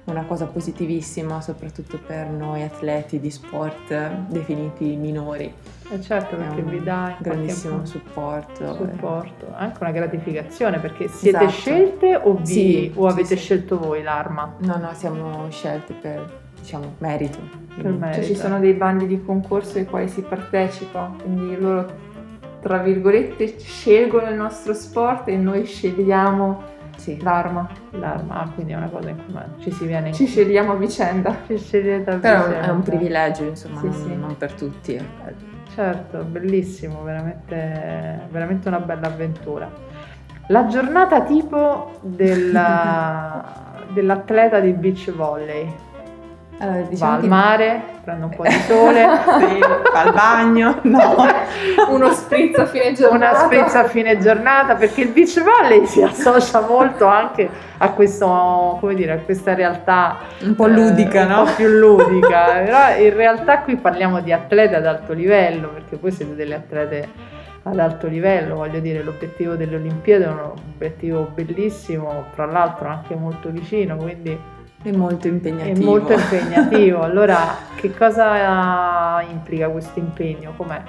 una 0.05 0.23
cosa 0.25 0.45
positivissima 0.45 1.41
soprattutto 1.41 1.99
per 2.05 2.27
noi 2.27 2.63
atleti 2.63 3.19
di 3.19 3.29
sport 3.29 4.11
definiti 4.27 4.95
minori. 4.95 5.53
Eh 5.91 6.01
certo, 6.01 6.37
perché 6.37 6.61
vi 6.61 6.81
dà 6.81 7.15
un 7.17 7.17
grandissimo 7.19 7.85
supporto. 7.85 8.73
Supporto, 8.73 9.47
e... 9.47 9.53
anche 9.55 9.77
una 9.81 9.91
gratificazione 9.91 10.79
perché 10.79 11.07
siete 11.07 11.37
esatto. 11.37 11.51
scelte 11.51 12.15
o, 12.15 12.35
vi, 12.35 12.45
sì, 12.45 12.91
o 12.95 13.07
avete 13.07 13.35
sì, 13.35 13.43
scelto 13.43 13.79
sì. 13.79 13.87
voi 13.87 14.01
l'arma? 14.01 14.55
No, 14.59 14.77
no, 14.77 14.93
siamo 14.93 15.49
scelte 15.49 15.93
per 15.93 16.39
diciamo 16.59 16.95
merito. 16.99 17.39
Per 17.75 17.91
merito. 17.91 18.21
Cioè 18.21 18.23
ci 18.23 18.35
sono 18.35 18.59
dei 18.59 18.73
bandi 18.73 19.05
di 19.05 19.21
concorso 19.23 19.77
ai 19.77 19.85
quali 19.85 20.07
si 20.07 20.21
partecipa, 20.21 21.13
quindi 21.21 21.59
loro 21.59 22.09
tra 22.61 22.77
virgolette 22.77 23.57
scelgono 23.59 24.29
il 24.29 24.35
nostro 24.35 24.73
sport 24.73 25.27
e 25.27 25.35
noi 25.35 25.65
scegliamo 25.65 26.70
sì. 27.01 27.19
L'arma. 27.21 27.67
L'arma, 27.91 28.41
ah, 28.41 28.49
quindi 28.49 28.73
è 28.73 28.75
una 28.75 28.89
cosa 28.89 29.09
in 29.09 29.17
cui 29.25 29.33
ci 29.59 29.71
si 29.71 29.85
viene. 29.85 30.13
Ci 30.13 30.27
scegliamo 30.27 30.73
a 30.73 30.75
vicenda. 30.75 31.35
Ci 31.47 31.57
scegliete 31.57 32.11
a 32.11 32.17
Però 32.17 32.45
vicenda. 32.45 32.67
è 32.67 32.69
un 32.69 32.83
privilegio, 32.83 33.43
insomma, 33.43 33.79
sì, 33.79 33.85
non, 33.87 33.95
sì. 33.95 34.15
non, 34.15 34.37
per 34.37 34.53
tutti. 34.53 34.93
Eh. 34.93 35.03
Certo, 35.73 36.23
bellissimo, 36.23 37.01
veramente, 37.01 38.27
veramente 38.29 38.67
una 38.67 38.79
bella 38.79 39.07
avventura. 39.07 39.69
La 40.47 40.67
giornata 40.67 41.23
tipo 41.23 41.99
della, 42.01 43.43
dell'atleta 43.93 44.59
di 44.59 44.73
beach 44.73 45.11
volley. 45.11 45.73
Allora, 46.61 46.81
diciamo 46.81 47.11
va 47.11 47.17
al 47.17 47.27
mare, 47.27 47.81
prende 48.03 48.25
un 48.25 48.35
po' 48.35 48.43
di 48.43 48.51
sole, 48.51 49.03
sì, 49.39 49.59
fa 49.91 50.03
il 50.03 50.13
bagno, 50.13 50.77
no. 50.83 51.15
uno 51.89 52.11
spritz 52.11 52.59
a 52.59 52.67
fine 52.67 52.93
giornata. 52.93 53.15
Una 53.15 53.45
spritz 53.45 53.73
a 53.73 53.83
fine 53.85 54.19
giornata, 54.19 54.75
perché 54.75 55.01
il 55.01 55.07
beach 55.09 55.41
volley 55.41 55.87
si 55.87 56.03
associa 56.03 56.61
molto 56.61 57.07
anche 57.07 57.49
a, 57.79 57.89
questo, 57.93 58.77
come 58.79 58.93
dire, 58.93 59.13
a 59.13 59.17
questa 59.17 59.55
realtà 59.55 60.17
un 60.43 60.53
po' 60.53 60.67
ludica, 60.67 61.23
eh, 61.23 61.25
no? 61.25 61.39
Un 61.39 61.45
po' 61.47 61.53
più 61.55 61.67
ludica. 61.67 62.45
Però 62.63 62.95
in 62.95 63.15
realtà 63.15 63.61
qui 63.61 63.77
parliamo 63.77 64.21
di 64.21 64.31
atlete 64.31 64.75
ad 64.75 64.85
alto 64.85 65.13
livello, 65.13 65.69
perché 65.69 65.97
voi 65.97 66.11
siete 66.11 66.35
delle 66.35 66.53
atlete 66.53 67.09
ad 67.63 67.79
alto 67.79 68.05
livello, 68.05 68.57
voglio 68.57 68.79
dire, 68.79 69.01
l'obiettivo 69.01 69.55
delle 69.55 69.77
Olimpiadi 69.77 70.23
è 70.23 70.27
un 70.27 70.53
obiettivo 70.75 71.31
bellissimo, 71.33 72.25
tra 72.35 72.45
l'altro 72.45 72.87
anche 72.87 73.15
molto 73.15 73.49
vicino, 73.49 73.95
quindi 73.95 74.59
è 74.83 74.91
molto 74.91 75.27
impegnativo. 75.27 75.79
È 75.79 75.83
molto 75.83 76.13
impegnativo. 76.13 77.01
allora, 77.03 77.55
che 77.75 77.93
cosa 77.93 79.21
implica 79.21 79.69
questo 79.69 79.99
impegno? 79.99 80.53
Com'è? 80.55 80.81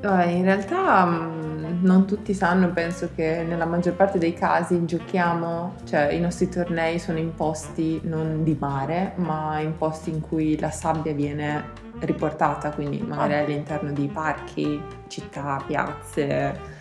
In 0.00 0.44
realtà 0.44 1.04
mm, 1.04 1.84
non 1.84 2.06
tutti 2.06 2.32
sanno, 2.32 2.70
penso 2.70 3.10
che 3.14 3.44
nella 3.46 3.64
maggior 3.64 3.94
parte 3.94 4.18
dei 4.18 4.32
casi 4.32 4.84
giochiamo, 4.84 5.74
cioè 5.84 6.12
i 6.12 6.20
nostri 6.20 6.48
tornei 6.48 6.98
sono 7.00 7.18
in 7.18 7.34
posti 7.34 8.00
non 8.04 8.44
di 8.44 8.56
mare, 8.58 9.12
ma 9.16 9.58
in 9.58 9.76
posti 9.76 10.10
in 10.10 10.20
cui 10.20 10.58
la 10.58 10.70
sabbia 10.70 11.12
viene 11.12 11.86
riportata, 12.00 12.70
quindi 12.70 13.00
magari 13.00 13.34
ah. 13.34 13.38
all'interno 13.44 13.90
di 13.90 14.08
parchi, 14.08 14.80
città, 15.08 15.60
piazze. 15.66 16.76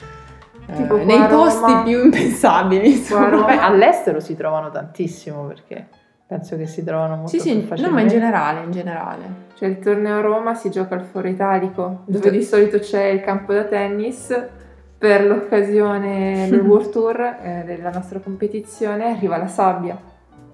Eh, 0.70 1.06
nei 1.06 1.26
posti 1.28 1.74
più 1.86 2.04
impensabili. 2.04 3.04
Beh, 3.10 3.58
all'estero 3.58 4.20
si 4.20 4.36
trovano 4.36 4.70
tantissimo 4.70 5.46
perché 5.46 5.88
penso 6.28 6.58
che 6.58 6.68
si 6.68 6.84
trovano 6.84 7.16
molto 7.16 7.30
sì, 7.30 7.40
sì, 7.40 7.68
no, 7.78 7.90
ma 7.90 8.02
in 8.02 8.10
generale, 8.10 8.64
in 8.64 8.72
generale. 8.72 9.46
Cioè 9.56 9.70
il 9.70 9.80
torneo 9.80 10.18
a 10.18 10.22
Roma 10.22 10.54
si 10.54 10.70
gioca 10.70 10.96
al 10.96 11.06
Foro 11.06 11.30
Italico, 11.30 12.04
dove 12.06 12.30
di 12.30 12.44
solito 12.44 12.80
c'è 12.80 13.06
il 13.06 13.22
campo 13.22 13.54
da 13.54 13.64
tennis. 13.64 14.50
Per 14.98 15.26
l'occasione 15.26 16.48
del 16.50 16.60
World 16.66 16.90
Tour 16.90 17.22
eh, 17.22 17.64
della 17.66 17.92
nostra 17.92 18.20
competizione 18.20 19.06
arriva 19.06 19.38
la 19.38 19.48
sabbia. 19.48 19.98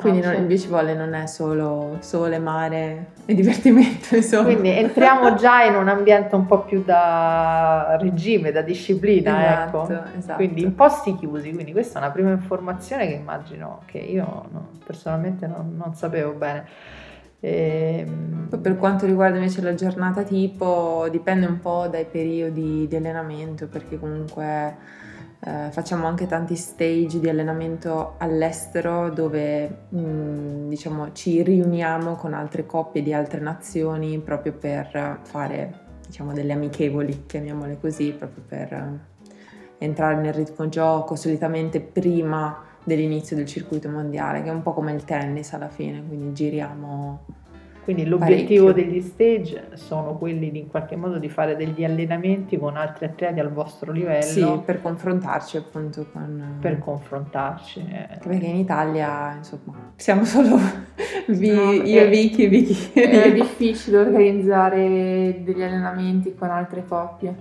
Quindi 0.04 0.22
non, 0.22 0.36
il 0.36 0.44
beach 0.44 0.68
volley 0.68 0.96
non 0.96 1.14
è 1.14 1.26
solo 1.26 1.98
sole, 2.00 2.38
mare 2.38 3.14
e 3.26 3.34
divertimento, 3.34 4.16
insomma. 4.18 4.44
Quindi 4.44 4.70
entriamo 4.70 5.36
già 5.36 5.64
in 5.64 5.76
un 5.76 5.88
ambiente 5.88 6.36
un 6.36 6.46
po' 6.46 6.62
più 6.62 6.84
da 6.84 7.98
regime, 8.00 8.52
da 8.52 8.62
disciplina, 8.62 9.42
esatto, 9.42 9.84
ecco. 9.84 10.18
Esatto. 10.18 10.36
Quindi 10.36 10.62
in 10.62 10.76
posti 10.76 11.16
chiusi, 11.16 11.54
quindi 11.54 11.72
questa 11.72 12.00
è 12.00 12.04
una 12.04 12.12
prima 12.12 12.32
informazione 12.32 13.08
che 13.08 13.14
immagino 13.14 13.82
che 13.86 13.98
io 13.98 14.46
no, 14.52 14.68
personalmente 14.86 15.48
non, 15.48 15.76
non, 15.76 15.96
sapevo 15.96 16.34
bene. 16.34 16.66
E... 17.40 18.06
Ehm, 18.06 18.48
Poi 18.50 18.60
per 18.60 18.78
quanto 18.78 19.06
riguarda 19.06 19.38
invece 19.38 19.62
la 19.62 19.74
giornata 19.74 20.24
tipo, 20.24 21.08
dipende 21.10 21.46
un 21.46 21.60
po' 21.60 21.88
dai 21.90 22.06
periodi 22.06 22.88
di 22.88 22.96
allenamento, 22.96 23.68
perché 23.68 23.98
comunque 23.98 25.02
eh, 25.46 25.72
facciamo 25.72 26.08
anche 26.08 26.26
tanti 26.26 26.56
stage 26.56 27.20
di 27.20 27.28
allenamento 27.28 28.16
all'estero 28.18 29.10
dove 29.10 29.88
mh, 29.90 30.00
mm, 30.00 30.70
diciamo, 30.70 31.12
ci 31.12 31.44
riuniamo 31.44 32.16
con 32.16 32.34
altre 32.34 32.66
coppie 32.66 33.02
di 33.02 33.14
altre 33.14 33.42
nazioni 33.42 34.20
proprio 34.20 34.54
per 34.54 35.20
fare 35.24 35.82
diciamo, 36.06 36.32
delle 36.32 36.54
amichevoli, 36.54 37.26
chiamiamole 37.26 37.78
così, 37.80 38.14
proprio 38.14 38.44
per 38.48 38.72
eh, 38.72 39.00
entrare 39.80 40.16
nel 40.16 40.34
ritmo 40.34 40.70
gioco 40.70 41.16
solitamente 41.16 41.82
prima 41.82 42.64
dell'inizio 42.84 43.36
del 43.36 43.46
circuito 43.46 43.90
mondiale, 43.90 44.44
che 44.44 44.50
è 44.50 44.54
un 44.54 44.62
po' 44.62 44.74
come 44.74 44.94
il 44.94 45.04
tennis 45.04 45.52
alla 45.54 45.70
fine, 45.70 46.06
quindi 46.06 46.34
giriamo 46.34 47.26
quindi 47.84 48.06
l'obiettivo 48.06 48.72
Parecchio. 48.72 48.92
degli 48.92 49.02
stage 49.02 49.72
sono 49.74 50.18
quelli 50.18 50.52
di 50.52 50.60
in 50.60 50.70
qualche 50.70 50.96
modo 50.96 51.18
di 51.18 51.28
fare 51.28 51.58
degli 51.58 51.84
allenamenti 51.84 52.58
con 52.58 52.78
altri 52.78 53.06
atleti 53.06 53.42
al 53.42 53.52
vostro 53.52 53.92
livello. 53.92 54.22
Sì, 54.24 54.62
per 54.64 54.82
confrontarci 54.82 55.58
appunto 55.58 56.06
con... 56.14 56.60
Per 56.62 56.80
confrontarci. 56.80 57.80
Eh. 57.80 58.20
Perché 58.24 58.46
in 58.46 58.56
Italia, 58.56 59.34
insomma, 59.36 59.92
siamo 59.98 60.24
solo 60.24 60.58
vi, 61.28 61.50
no, 61.50 61.72
io 61.74 62.02
e 62.02 62.08
Vicky, 62.08 62.48
Vicky. 62.48 62.94
È 62.94 63.32
difficile 63.36 63.98
organizzare 63.98 65.42
degli 65.44 65.62
allenamenti 65.62 66.34
con 66.34 66.50
altre 66.50 66.86
coppie. 66.86 67.36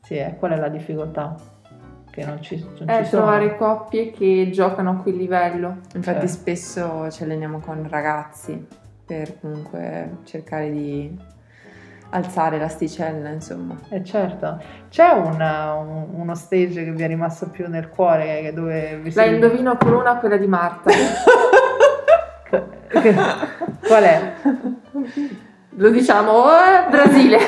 Sì, 0.00 0.14
eh, 0.14 0.36
qual 0.38 0.52
è 0.52 0.56
la 0.56 0.68
difficoltà? 0.68 1.34
Che 2.10 2.24
non 2.24 2.40
ci, 2.40 2.64
non 2.78 2.88
è 2.88 3.04
ci 3.04 3.10
trovare 3.10 3.56
sono. 3.58 3.74
coppie 3.74 4.12
che 4.12 4.48
giocano 4.50 4.90
a 4.90 4.94
quel 4.94 5.16
livello. 5.16 5.78
Infatti 5.94 6.20
cioè. 6.20 6.26
spesso 6.26 7.10
ci 7.10 7.22
alleniamo 7.22 7.58
con 7.58 7.86
ragazzi 7.88 8.82
per 9.04 9.38
comunque 9.40 10.18
cercare 10.24 10.70
di 10.70 11.32
alzare 12.10 12.58
l'asticella, 12.58 13.28
insomma. 13.30 13.76
Eh 13.88 14.04
certo. 14.04 14.62
C'è 14.88 15.10
un, 15.10 15.40
un, 15.40 16.06
uno 16.20 16.34
stage 16.34 16.84
che 16.84 16.92
vi 16.92 17.02
è 17.02 17.06
rimasto 17.06 17.48
più 17.48 17.68
nel 17.68 17.88
cuore 17.88 18.52
dove 18.54 18.98
vi 19.02 19.12
La 19.14 19.24
indovino 19.24 19.76
con 19.76 19.92
una, 19.92 20.16
quella 20.18 20.36
di 20.36 20.46
Marta. 20.46 20.90
Qual 23.86 24.02
è? 24.02 24.32
Lo 25.70 25.90
diciamo, 25.90 26.44
eh, 26.46 26.88
Brasile. 26.88 27.38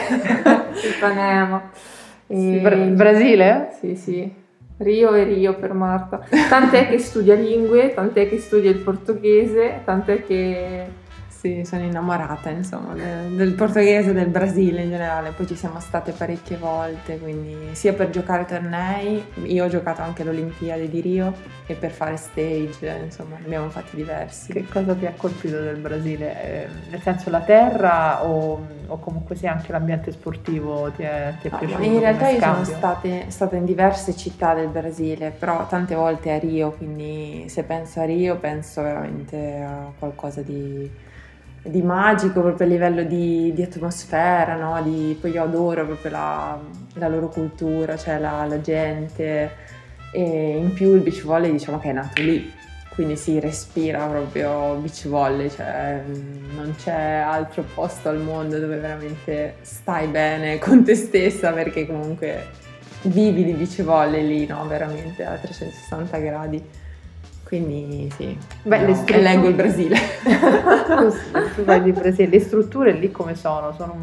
Ipanema. 0.97 1.71
E... 2.27 2.59
Bra- 2.61 2.77
Brasile? 2.77 3.71
Sì, 3.79 3.95
sì. 3.95 4.45
Rio 4.79 5.15
e 5.15 5.23
Rio 5.23 5.55
per 5.55 5.73
Marta. 5.73 6.27
Tant'è 6.49 6.89
che 6.89 6.99
studia 6.99 7.35
lingue, 7.35 7.95
tant'è 7.95 8.29
che 8.29 8.39
studia 8.39 8.69
il 8.69 8.79
portoghese, 8.79 9.83
tant'è 9.85 10.25
che 10.25 10.87
sì, 11.38 11.64
sono 11.64 11.83
innamorata 11.83 12.49
insomma 12.49 12.95
del, 12.95 13.33
del 13.33 13.52
portoghese 13.52 14.11
e 14.11 14.12
del 14.14 14.28
Brasile 14.28 14.83
in 14.83 14.90
generale, 14.90 15.33
poi 15.33 15.47
ci 15.47 15.55
siamo 15.55 15.81
state 15.81 16.12
parecchie 16.12 16.57
volte, 16.57 17.19
quindi 17.19 17.75
sia 17.75 17.93
per 17.93 18.11
giocare 18.11 18.47
tornei, 18.47 19.23
io 19.45 19.64
ho 19.64 19.69
giocato 19.69 20.00
anche 20.00 20.23
all'Olimpiade 20.23 20.88
di 20.88 21.00
Rio 21.00 21.35
e 21.66 21.75
per 21.75 21.90
fare 21.90 22.16
stage, 22.16 23.02
insomma 23.05 23.37
ne 23.38 23.45
abbiamo 23.45 23.69
fatti 23.69 23.97
diversi. 23.97 24.52
Che 24.52 24.66
cosa 24.66 24.95
ti 24.95 25.05
ha 25.05 25.12
colpito 25.14 25.61
del 25.61 25.76
Brasile? 25.76 26.43
Eh, 26.43 26.69
nel 26.90 27.00
senso 27.02 27.28
la 27.28 27.40
terra 27.40 28.25
o, 28.25 28.66
o, 28.87 28.99
comunque 28.99 29.37
sia 29.37 29.52
anche 29.52 29.73
l'ambiente 29.73 30.12
sportivo 30.12 30.90
ti 30.97 31.02
è, 31.02 31.35
ti 31.40 31.49
è 31.49 31.50
ah, 31.52 31.59
piaciuto? 31.59 31.83
In 31.83 31.99
realtà 31.99 32.28
io 32.28 32.40
sono 32.40 32.64
state, 32.64 33.25
stata 33.28 33.57
in 33.57 33.66
diverse 33.66 34.16
città 34.16 34.55
del 34.55 34.69
Brasile, 34.69 35.31
però 35.31 35.66
tante 35.66 35.95
volte 35.95 36.33
a 36.33 36.38
Rio, 36.38 36.73
quindi 36.73 37.45
se 37.49 37.62
penso 37.64 38.00
a 38.00 38.05
Rio 38.05 38.37
penso 38.37 38.81
veramente 38.81 39.62
a 39.62 39.93
qualcosa 39.99 40.40
di 40.40 41.05
di 41.69 41.83
magico 41.83 42.41
proprio 42.41 42.67
a 42.67 42.71
livello 42.71 43.03
di, 43.03 43.53
di 43.55 43.63
atmosfera, 43.63 44.57
no? 44.57 44.83
di, 44.83 45.17
poi 45.21 45.33
io 45.33 45.43
adoro 45.43 45.85
proprio 45.85 46.11
la, 46.11 46.59
la 46.95 47.09
loro 47.09 47.29
cultura, 47.29 47.97
cioè 47.97 48.19
la, 48.19 48.45
la, 48.47 48.61
gente 48.61 49.51
e 50.13 50.57
in 50.57 50.73
più 50.73 50.95
il 50.95 51.01
beach 51.01 51.23
volley 51.25 51.51
diciamo 51.51 51.79
che 51.79 51.91
è 51.91 51.93
nato 51.93 52.23
lì, 52.23 52.53
quindi 52.95 53.17
si 53.17 53.39
respira 53.39 54.07
proprio 54.07 54.77
beach 54.77 55.09
volley, 55.09 55.51
cioè 55.51 56.03
non 56.55 56.75
c'è 56.77 57.23
altro 57.27 57.65
posto 57.75 58.09
al 58.09 58.21
mondo 58.21 58.59
dove 58.59 58.77
veramente 58.77 59.57
stai 59.61 60.07
bene 60.07 60.59
con 60.61 60.85
te 60.85 60.95
stessa 60.95 61.53
perché 61.53 61.87
comunque 61.87 62.65
vivi 63.03 63.45
di 63.45 63.53
beach 63.53 63.83
volley 63.83 64.27
lì, 64.27 64.47
no? 64.47 64.67
veramente 64.67 65.25
a 65.25 65.37
360 65.37 66.19
gradi. 66.19 66.85
Quindi 67.47 68.11
sì, 68.17 68.37
Beh, 68.62 68.81
no, 68.81 68.95
strutture... 68.95 69.23
leggo 69.23 69.47
il 69.47 69.55
Brasile. 69.55 69.97
tu 71.55 71.62
vai 71.62 71.81
di 71.81 71.93
Brasile. 71.93 72.29
Le 72.29 72.41
strutture 72.41 72.91
lì 72.91 73.12
come 73.12 73.37
sono? 73.37 73.73
sono? 73.73 73.97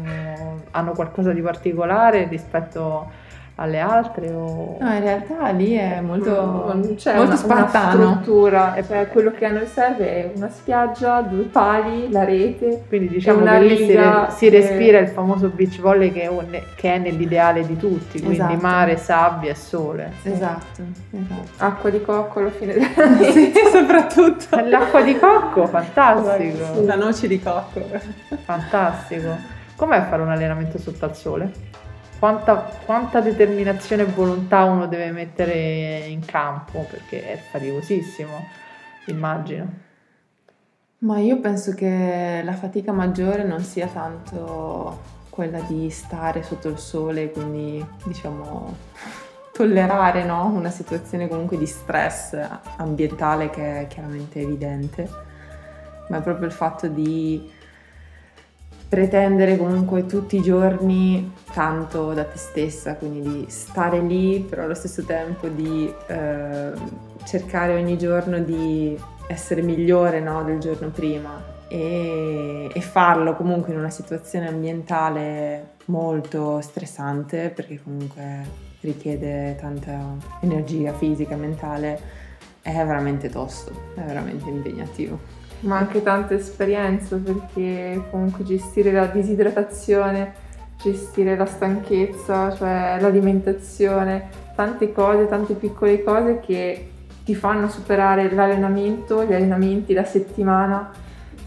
Hanno 0.70 0.92
qualcosa 0.92 1.30
di 1.30 1.42
particolare 1.42 2.26
rispetto 2.26 3.10
alle 3.56 3.78
altre? 3.78 4.32
O... 4.32 4.76
No, 4.80 4.92
in 4.92 5.00
realtà 5.00 5.50
lì 5.50 5.74
è 5.74 6.00
molto, 6.00 6.32
non 6.74 6.94
c'è 6.96 7.14
molto 7.14 7.30
una, 7.30 7.36
spartano. 7.36 8.02
Una 8.02 8.12
struttura, 8.20 8.74
cioè 8.86 9.08
quello 9.08 9.30
che 9.30 9.44
a 9.44 9.50
noi 9.50 9.66
serve 9.66 10.08
è 10.08 10.32
una 10.34 10.48
spiaggia, 10.48 11.20
due 11.20 11.44
pali, 11.44 12.10
la 12.10 12.24
rete. 12.24 12.84
Quindi 12.88 13.08
diciamo 13.08 13.44
che 13.44 13.60
lì 13.60 13.76
si, 13.76 13.98
si, 14.36 14.48
respira 14.48 14.98
il 14.98 15.08
famoso 15.08 15.48
beach 15.48 15.80
volley 15.80 16.10
che 16.12 16.22
è, 16.22 16.26
un, 16.26 16.46
che 16.74 16.94
è, 16.94 16.98
nell'ideale 16.98 17.64
di 17.64 17.76
tutti, 17.76 18.18
quindi 18.18 18.36
esatto. 18.36 18.56
mare, 18.60 18.96
sabbia 18.96 19.50
e 19.50 19.54
sole. 19.54 20.12
Esatto, 20.22 20.82
esatto. 21.10 21.48
Acqua 21.58 21.90
di 21.90 22.02
cocco 22.02 22.40
alla 22.40 22.50
fine 22.50 22.72
della 22.72 22.86
sì, 23.30 23.52
soprattutto. 23.70 24.60
L'acqua 24.64 25.02
di 25.02 25.16
cocco, 25.18 25.66
fantastico. 25.66 26.82
La 26.84 26.96
noce 26.96 27.28
di 27.28 27.40
cocco. 27.40 27.80
Fantastico. 28.44 29.52
Com'è 29.76 30.02
fare 30.08 30.22
un 30.22 30.30
allenamento 30.30 30.78
sotto 30.78 31.04
al 31.04 31.16
sole? 31.16 31.82
Quanta, 32.24 32.54
quanta 32.86 33.20
determinazione 33.20 34.04
e 34.04 34.06
volontà 34.06 34.64
uno 34.64 34.86
deve 34.86 35.10
mettere 35.10 36.06
in 36.06 36.24
campo, 36.24 36.86
perché 36.88 37.32
è 37.32 37.36
faticosissimo, 37.36 38.46
immagino. 39.08 39.68
Ma 41.00 41.18
io 41.18 41.38
penso 41.40 41.74
che 41.74 42.40
la 42.42 42.54
fatica 42.54 42.92
maggiore 42.92 43.44
non 43.44 43.60
sia 43.60 43.88
tanto 43.88 45.02
quella 45.28 45.60
di 45.60 45.90
stare 45.90 46.42
sotto 46.42 46.68
il 46.68 46.78
sole, 46.78 47.30
quindi 47.30 47.84
diciamo 48.04 48.74
tollerare 49.52 50.24
no? 50.24 50.46
una 50.46 50.70
situazione 50.70 51.28
comunque 51.28 51.58
di 51.58 51.66
stress 51.66 52.38
ambientale 52.78 53.50
che 53.50 53.80
è 53.80 53.86
chiaramente 53.86 54.40
evidente, 54.40 55.10
ma 56.08 56.16
è 56.16 56.22
proprio 56.22 56.46
il 56.46 56.54
fatto 56.54 56.88
di 56.88 57.52
pretendere 58.94 59.56
comunque 59.56 60.06
tutti 60.06 60.36
i 60.36 60.40
giorni 60.40 61.32
tanto 61.52 62.12
da 62.12 62.22
te 62.22 62.38
stessa, 62.38 62.94
quindi 62.94 63.22
di 63.22 63.46
stare 63.48 63.98
lì, 63.98 64.38
però 64.48 64.62
allo 64.62 64.74
stesso 64.74 65.02
tempo 65.02 65.48
di 65.48 65.92
eh, 66.06 66.70
cercare 67.24 67.74
ogni 67.74 67.98
giorno 67.98 68.38
di 68.38 68.96
essere 69.26 69.62
migliore 69.62 70.20
no, 70.20 70.44
del 70.44 70.60
giorno 70.60 70.90
prima 70.90 71.42
e, 71.66 72.70
e, 72.72 72.80
farlo 72.80 73.34
comunque 73.34 73.72
in 73.72 73.80
una 73.80 73.90
situazione 73.90 74.46
ambientale 74.46 75.70
molto 75.86 76.60
stressante 76.60 77.48
perché 77.48 77.82
comunque 77.82 78.46
richiede 78.80 79.56
tanta 79.58 80.14
energia 80.40 80.92
fisica, 80.92 81.34
mentale, 81.34 81.98
è 82.62 82.72
veramente 82.72 83.28
tosto, 83.28 83.72
è 83.96 84.02
veramente 84.02 84.48
impegnativo 84.48 85.33
ma 85.64 85.78
anche 85.78 86.02
tanta 86.02 86.34
esperienza 86.34 87.16
perché 87.16 88.02
comunque 88.10 88.44
gestire 88.44 88.92
la 88.92 89.06
disidratazione, 89.06 90.32
gestire 90.82 91.36
la 91.36 91.46
stanchezza, 91.46 92.54
cioè 92.54 92.98
l'alimentazione, 93.00 94.28
tante 94.54 94.92
cose, 94.92 95.26
tante 95.26 95.54
piccole 95.54 96.02
cose 96.02 96.40
che 96.40 96.90
ti 97.24 97.34
fanno 97.34 97.68
superare 97.68 98.30
l'allenamento, 98.30 99.24
gli 99.24 99.32
allenamenti, 99.32 99.94
la 99.94 100.04
settimana, 100.04 100.90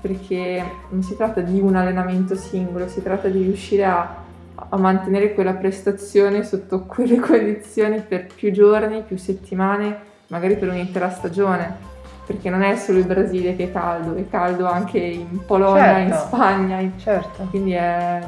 perché 0.01 0.63
non 0.89 1.03
si 1.03 1.15
tratta 1.15 1.41
di 1.41 1.59
un 1.59 1.75
allenamento 1.75 2.35
singolo, 2.35 2.87
si 2.87 3.03
tratta 3.03 3.27
di 3.27 3.43
riuscire 3.43 3.85
a, 3.85 4.23
a 4.55 4.77
mantenere 4.77 5.35
quella 5.35 5.53
prestazione 5.53 6.43
sotto 6.43 6.85
quelle 6.85 7.17
condizioni 7.21 8.01
per 8.01 8.25
più 8.33 8.51
giorni, 8.51 9.03
più 9.03 9.17
settimane, 9.17 10.05
magari 10.27 10.57
per 10.57 10.69
un'intera 10.69 11.11
stagione 11.11 11.95
perché 12.27 12.49
non 12.49 12.61
è 12.61 12.75
solo 12.75 12.99
il 12.99 13.05
Brasile 13.05 13.55
che 13.55 13.63
è 13.63 13.71
caldo, 13.71 14.13
è 14.13 14.27
caldo 14.29 14.67
anche 14.67 14.97
in 14.97 15.45
Polonia, 15.45 15.83
certo. 15.83 16.13
in 16.13 16.19
Spagna. 16.19 16.79
In... 16.79 16.99
Certo. 16.99 17.47
Quindi 17.49 17.71
è... 17.71 18.21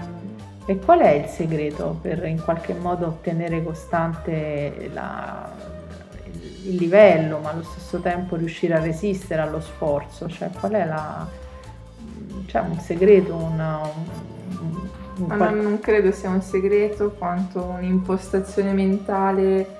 E 0.65 0.79
qual 0.79 0.99
è 0.99 1.09
il 1.09 1.25
segreto 1.25 1.97
per 2.01 2.25
in 2.25 2.41
qualche 2.41 2.73
modo 2.73 3.07
ottenere 3.07 3.61
costante 3.61 4.89
la, 4.93 5.51
il 6.63 6.75
livello, 6.75 7.39
ma 7.39 7.49
allo 7.49 7.63
stesso 7.63 7.99
tempo 7.99 8.37
riuscire 8.37 8.75
a 8.75 8.79
resistere 8.79 9.41
allo 9.41 9.59
sforzo? 9.59 10.29
Cioè, 10.29 10.49
qual 10.57 10.71
è 10.71 10.85
la, 10.85 11.27
c'è 12.45 12.59
un 12.61 12.79
segreto, 12.79 13.35
una, 13.35 13.81
un, 15.17 15.31
un, 15.31 15.59
non 15.61 15.79
credo 15.81 16.11
sia 16.11 16.29
un 16.29 16.41
segreto 16.41 17.11
quanto 17.11 17.63
un'impostazione 17.63 18.71
mentale 18.71 19.77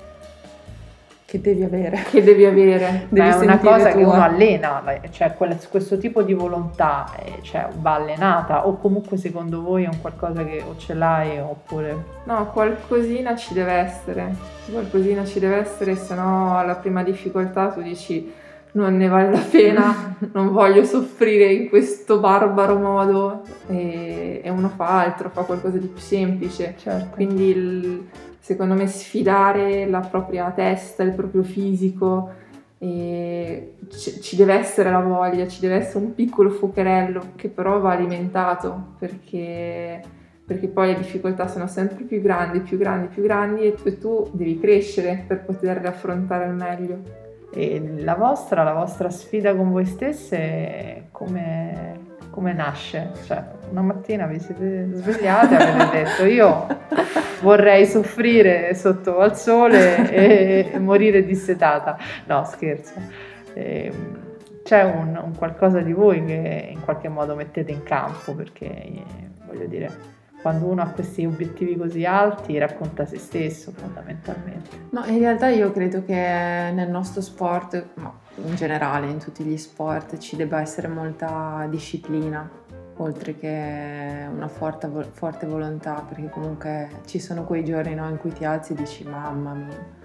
che 1.30 1.40
devi 1.40 1.64
avere. 1.64 2.04
Che 2.10 2.24
devi 2.24 2.44
avere. 2.44 3.06
Devi 3.10 3.28
è 3.28 3.36
una 3.36 3.60
cosa 3.60 3.92
tua. 3.92 4.00
che 4.00 4.04
uno 4.04 4.24
allena, 4.24 4.84
cioè 5.12 5.36
questo 5.36 6.00
tipo 6.00 6.24
di 6.24 6.34
volontà 6.34 7.12
eh, 7.20 7.44
cioè, 7.44 7.68
va 7.78 7.96
allenata 7.96 8.66
o 8.66 8.78
comunque 8.78 9.16
secondo 9.18 9.62
voi 9.62 9.84
è 9.84 9.88
un 9.88 10.02
qualcosa 10.02 10.44
che 10.44 10.64
o 10.68 10.76
ce 10.78 10.96
l'hai 10.96 11.38
oppure... 11.38 12.18
No, 12.24 12.48
qualcosina 12.52 13.36
ci 13.36 13.54
deve 13.54 13.74
essere, 13.74 14.34
qualcosina 14.72 15.24
ci 15.24 15.40
deve 15.40 15.58
essere, 15.58 15.96
se 15.96 16.16
no 16.16 16.58
alla 16.58 16.76
prima 16.76 17.04
difficoltà 17.04 17.68
tu 17.68 17.82
dici 17.82 18.34
non 18.72 18.98
ne 18.98 19.08
vale 19.08 19.32
la 19.32 19.44
pena, 19.50 20.16
non 20.34 20.52
voglio 20.52 20.84
soffrire 20.84 21.54
in 21.54 21.70
questo 21.70 22.20
barbaro 22.20 22.76
modo 22.78 23.42
e, 23.68 24.42
e 24.44 24.50
uno 24.50 24.70
fa 24.70 25.02
altro, 25.02 25.30
fa 25.30 25.44
qualcosa 25.44 25.78
di 25.78 25.88
più 25.88 26.02
semplice. 26.02 26.74
Certo. 26.78 27.10
Quindi 27.14 27.50
il 27.50 28.08
secondo 28.50 28.74
me 28.74 28.88
sfidare 28.88 29.86
la 29.88 30.00
propria 30.00 30.50
testa, 30.50 31.04
il 31.04 31.12
proprio 31.12 31.44
fisico, 31.44 32.32
c- 32.80 34.20
ci 34.22 34.36
deve 34.36 34.56
essere 34.56 34.90
la 34.90 35.02
voglia, 35.02 35.48
ci 35.48 35.60
deve 35.60 35.76
essere 35.76 36.04
un 36.04 36.16
piccolo 36.16 36.50
fuocherello 36.50 37.34
che 37.36 37.50
però 37.50 37.80
va 37.80 37.92
alimentato 37.92 38.96
perché, 38.98 40.02
perché 40.44 40.68
poi 40.68 40.88
le 40.88 40.98
difficoltà 40.98 41.48
sono 41.48 41.68
sempre 41.68 42.06
più 42.06 42.20
grandi, 42.22 42.62
più 42.62 42.80
grandi, 42.80 43.10
più 43.10 43.22
grandi 43.22 43.66
e 43.66 43.76
tu, 43.76 44.00
tu 44.00 44.30
devi 44.32 44.60
crescere 44.60 45.26
per 45.28 45.46
poterle 45.46 45.88
affrontare 45.88 46.46
al 46.46 46.56
meglio. 46.56 47.28
E 47.54 48.00
la 48.00 48.16
vostra, 48.16 48.64
la 48.64 48.74
vostra 48.74 49.12
sfida 49.12 49.56
con 49.56 49.70
voi 49.70 49.86
stesse 49.86 51.10
come, 51.12 52.09
come 52.30 52.54
nasce? 52.54 53.12
Cioè, 53.26 53.44
una 53.72 53.82
mattina 53.82 54.26
vi 54.26 54.40
siete 54.40 54.90
svegliate 54.94 55.58
e 55.58 55.64
avete 55.64 56.04
detto 56.04 56.26
io 56.26 56.68
vorrei 57.42 57.86
soffrire 57.86 58.74
sotto 58.76 59.20
al 59.20 59.38
sole 59.38 60.10
e, 60.12 60.72
e 60.74 60.80
morire 60.80 61.26
dissetata. 61.26 61.98
No, 62.26 62.44
scherzo. 62.46 62.94
E, 63.54 63.86
ehm, 63.86 64.28
c'è 64.64 64.84
un, 64.84 65.20
un, 65.24 65.36
qualcosa 65.36 65.80
di 65.80 65.94
voi 65.94 66.24
che 66.26 66.70
in 66.72 66.82
qualche 66.82 67.08
modo 67.08 67.34
mettete 67.34 67.72
in 67.72 67.82
campo 67.82 68.36
perché 68.36 69.04
voglio 69.48 69.66
dire 69.66 70.18
quando 70.42 70.68
uno 70.68 70.82
ha 70.82 70.88
questi 70.88 71.26
obiettivi 71.26 71.76
così 71.76 72.06
alti 72.06 72.58
racconta 72.58 73.06
se 73.06 73.18
stesso 73.18 73.72
fondamentalmente. 73.72 74.70
No, 74.92 75.04
in 75.06 75.20
realtà 75.20 75.50
io 75.50 75.72
credo 75.72 76.04
che 76.06 76.14
nel 76.14 76.90
nostro 76.90 77.22
sport, 77.22 77.88
ma 77.96 78.14
in 78.46 78.56
generale 78.56 79.08
in 79.08 79.20
tutti 79.20 79.44
gli 79.44 79.58
sport, 79.58 80.18
ci 80.18 80.36
debba 80.36 80.62
essere 80.62 80.88
molta 80.88 81.66
disciplina, 81.70 82.50
oltre 82.98 83.38
che 83.38 84.28
una 84.34 84.48
forte, 84.48 84.90
forte 85.12 85.46
volontà, 85.46 86.06
perché 86.08 86.30
comunque 86.30 86.90
ci 87.06 87.20
sono 87.20 87.44
quei 87.44 87.64
giorni 87.64 87.96
no, 87.96 88.08
in 88.10 88.18
cui 88.18 88.32
ti 88.32 88.46
alzi 88.46 88.74
e 88.74 88.76
dici 88.76 89.04
mamma 89.04 89.54
mia. 89.54 89.98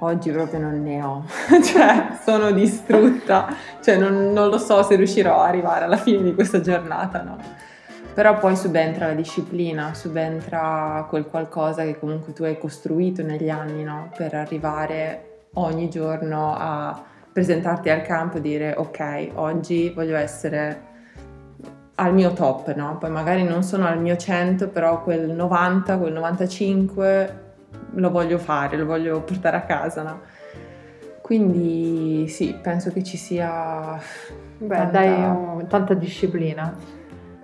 Oggi 0.00 0.32
proprio 0.32 0.58
non 0.58 0.82
ne 0.82 1.00
ho, 1.00 1.24
cioè 1.62 2.18
sono 2.24 2.50
distrutta, 2.50 3.54
cioè 3.80 3.96
non, 3.96 4.32
non 4.32 4.48
lo 4.48 4.58
so 4.58 4.82
se 4.82 4.96
riuscirò 4.96 5.40
a 5.40 5.46
arrivare 5.46 5.84
alla 5.84 5.96
fine 5.96 6.22
di 6.22 6.34
questa 6.34 6.60
giornata, 6.60 7.22
no? 7.22 7.36
Però 8.12 8.36
poi 8.38 8.56
subentra 8.56 9.06
la 9.06 9.14
disciplina, 9.14 9.94
subentra 9.94 11.06
quel 11.08 11.26
qualcosa 11.26 11.84
che 11.84 11.98
comunque 11.98 12.32
tu 12.32 12.42
hai 12.42 12.58
costruito 12.58 13.22
negli 13.22 13.48
anni, 13.48 13.84
no? 13.84 14.10
Per 14.14 14.34
arrivare 14.34 15.46
ogni 15.54 15.88
giorno 15.88 16.54
a 16.58 17.10
presentarti 17.32 17.88
al 17.88 18.02
campo 18.02 18.36
e 18.36 18.40
dire 18.40 18.74
ok, 18.76 19.30
oggi 19.34 19.90
voglio 19.90 20.16
essere 20.16 20.90
al 21.94 22.14
mio 22.14 22.32
top, 22.32 22.74
no? 22.74 22.98
Poi 22.98 23.10
magari 23.10 23.42
non 23.44 23.62
sono 23.62 23.86
al 23.86 24.00
mio 24.00 24.16
100, 24.16 24.68
però 24.68 25.02
quel 25.02 25.30
90, 25.30 25.98
quel 25.98 26.12
95 26.12 27.40
lo 27.94 28.10
voglio 28.10 28.38
fare, 28.38 28.76
lo 28.76 28.86
voglio 28.86 29.20
portare 29.22 29.56
a 29.56 29.62
casa, 29.62 30.02
no? 30.02 30.20
Quindi 31.20 32.26
sì, 32.28 32.58
penso 32.60 32.90
che 32.90 33.02
ci 33.02 33.16
sia... 33.16 33.98
Beh, 34.58 34.76
tanta... 34.76 34.90
dai, 34.90 35.66
tanta 35.68 35.94
disciplina. 35.94 36.74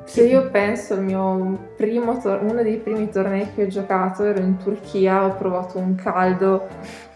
Se 0.04 0.24
io 0.24 0.50
penso 0.50 0.94
al 0.94 1.02
mio 1.02 1.72
primo 1.76 2.18
tor- 2.18 2.42
uno 2.42 2.62
dei 2.62 2.78
primi 2.78 3.10
tornei 3.10 3.52
che 3.54 3.64
ho 3.64 3.66
giocato, 3.66 4.24
ero 4.24 4.40
in 4.40 4.56
Turchia, 4.56 5.24
ho 5.24 5.34
provato 5.34 5.78
un 5.78 5.94
caldo, 5.94 6.66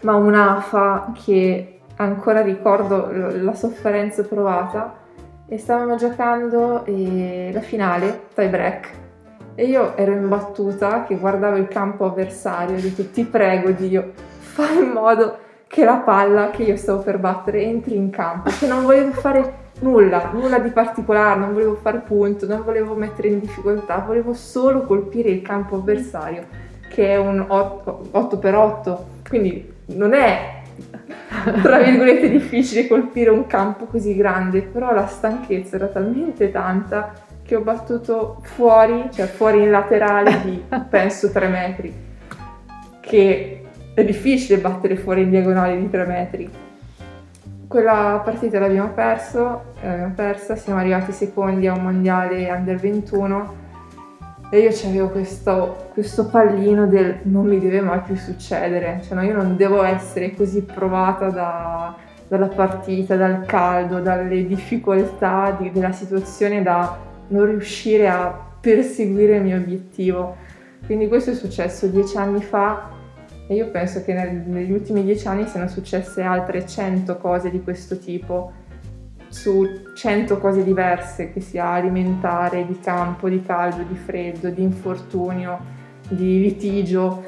ma 0.01 0.15
un'afa 0.15 1.11
che 1.23 1.72
ancora 1.97 2.41
ricordo 2.41 3.09
la 3.11 3.53
sofferenza 3.53 4.23
provata. 4.23 5.01
E 5.45 5.57
stavamo 5.57 5.95
giocando 5.95 6.83
eh, 6.85 7.51
la 7.53 7.59
finale, 7.59 8.21
tie 8.33 8.47
break, 8.47 8.89
e 9.55 9.65
io 9.65 9.95
ero 9.95 10.13
imbattuta 10.13 11.03
che 11.03 11.15
guardavo 11.15 11.57
il 11.57 11.67
campo 11.67 12.05
avversario 12.05 12.75
e 12.75 12.79
ho 12.79 12.81
detto 12.81 13.09
ti 13.09 13.23
prego 13.23 13.69
Dio, 13.71 14.13
fai 14.39 14.77
in 14.79 14.89
modo 14.89 15.37
che 15.67 15.85
la 15.85 15.97
palla 15.97 16.49
che 16.49 16.63
io 16.63 16.75
stavo 16.75 17.01
per 17.01 17.19
battere 17.19 17.61
entri 17.63 17.95
in 17.95 18.09
campo, 18.09 18.49
che 18.57 18.67
non 18.67 18.83
volevo 18.83 19.11
fare 19.11 19.61
nulla, 19.79 20.29
nulla 20.33 20.59
di 20.59 20.69
particolare, 20.69 21.39
non 21.39 21.53
volevo 21.53 21.75
fare 21.75 21.99
punto, 21.99 22.45
non 22.47 22.63
volevo 22.63 22.95
mettere 22.95 23.27
in 23.27 23.39
difficoltà, 23.39 24.03
volevo 24.05 24.33
solo 24.33 24.83
colpire 24.83 25.29
il 25.29 25.41
campo 25.41 25.75
avversario, 25.75 26.45
che 26.89 27.09
è 27.09 27.17
un 27.17 27.43
8, 27.47 28.09
8x8, 28.11 28.97
quindi 29.27 29.71
non 29.87 30.13
è 30.13 30.61
tra 31.61 31.79
virgolette 31.79 32.29
difficile 32.29 32.87
colpire 32.87 33.29
un 33.29 33.45
campo 33.47 33.85
così 33.85 34.15
grande, 34.15 34.61
però 34.61 34.93
la 34.93 35.07
stanchezza 35.07 35.75
era 35.75 35.87
talmente 35.87 36.51
tanta 36.51 37.13
che 37.43 37.55
ho 37.55 37.61
battuto 37.61 38.39
fuori, 38.43 39.09
cioè 39.11 39.25
fuori 39.25 39.63
in 39.63 39.71
laterale 39.71 40.41
di 40.43 40.63
penso 40.89 41.31
3 41.31 41.47
metri, 41.47 41.93
che 42.99 43.61
è 43.93 44.03
difficile 44.03 44.59
battere 44.59 44.95
fuori 44.95 45.21
in 45.21 45.29
diagonale 45.29 45.77
di 45.77 45.89
3 45.89 46.05
metri. 46.05 46.49
Quella 47.67 48.21
partita 48.23 48.59
l'abbiamo 48.59 48.89
perso, 48.89 49.73
l'abbiamo 49.81 50.13
persa, 50.13 50.55
siamo 50.55 50.79
arrivati 50.79 51.11
secondi 51.11 51.67
a 51.67 51.73
un 51.73 51.83
mondiale 51.83 52.49
under 52.51 52.75
21 52.77 53.61
e 54.53 54.59
io 54.59 54.69
avevo 54.69 55.09
questo, 55.09 55.89
questo 55.93 56.27
pallino 56.27 56.85
del 56.85 57.21
non 57.23 57.47
mi 57.47 57.57
deve 57.57 57.81
mai 57.81 58.01
più 58.01 58.15
succedere, 58.15 59.01
cioè 59.03 59.15
no, 59.15 59.23
io 59.23 59.33
non 59.33 59.55
devo 59.55 59.81
essere 59.81 60.35
così 60.35 60.61
provata 60.61 61.29
da, 61.29 61.95
dalla 62.27 62.49
partita, 62.49 63.15
dal 63.15 63.47
caldo, 63.47 63.99
dalle 63.99 64.45
difficoltà 64.45 65.57
di, 65.59 65.71
della 65.71 65.91
situazione 65.91 66.61
da 66.61 66.95
non 67.29 67.47
riuscire 67.47 68.07
a 68.07 68.31
perseguire 68.61 69.37
il 69.37 69.41
mio 69.41 69.57
obiettivo. 69.57 70.35
Quindi 70.85 71.07
questo 71.07 71.31
è 71.31 71.33
successo 71.33 71.87
dieci 71.87 72.17
anni 72.17 72.43
fa 72.43 72.91
e 73.47 73.55
io 73.55 73.71
penso 73.71 74.03
che 74.03 74.13
nel, 74.13 74.35
negli 74.45 74.71
ultimi 74.71 75.01
dieci 75.03 75.27
anni 75.27 75.47
siano 75.47 75.67
successe 75.67 76.21
altre 76.21 76.63
100 76.67 77.17
cose 77.17 77.49
di 77.49 77.63
questo 77.63 77.97
tipo, 77.97 78.51
su 79.33 79.67
100 79.95 80.37
cose 80.37 80.63
diverse, 80.63 81.33
che 81.33 81.41
sia 81.41 81.69
alimentare, 81.69 82.65
di 82.67 82.79
campo, 82.79 83.27
di 83.27 83.41
caldo, 83.41 83.81
di 83.81 83.95
freddo, 83.95 84.49
di 84.49 84.61
infortunio, 84.61 85.59
di 86.07 86.39
litigio 86.39 87.23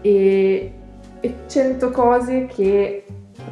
e, 0.00 0.72
e 1.18 1.34
100 1.46 1.90
cose 1.90 2.46
che 2.46 3.04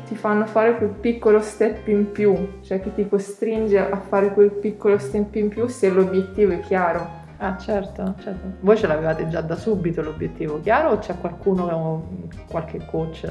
ti 0.07 0.15
fanno 0.15 0.47
fare 0.47 0.77
quel 0.77 0.91
piccolo 0.91 1.41
step 1.41 1.89
in 1.89 2.13
più, 2.13 2.61
cioè 2.63 2.81
che 2.81 2.95
ti 2.95 3.09
costringe 3.09 3.79
a 3.79 3.97
fare 3.97 4.33
quel 4.33 4.53
piccolo 4.53 4.99
step 4.99 5.35
in 5.35 5.49
più 5.49 5.67
se 5.67 5.91
l'obiettivo 5.91 6.53
è 6.53 6.61
chiaro. 6.61 7.25
Ah 7.39 7.59
certo, 7.59 8.15
certo. 8.23 8.53
Voi 8.61 8.77
ce 8.77 8.87
l'avevate 8.87 9.29
già 9.29 9.41
da 9.41 9.57
subito 9.57 10.01
l'obiettivo 10.01 10.61
chiaro 10.61 10.91
o 10.91 10.99
c'è 10.99 11.19
qualcuno, 11.19 12.09
qualche 12.49 12.81
coach 12.89 13.29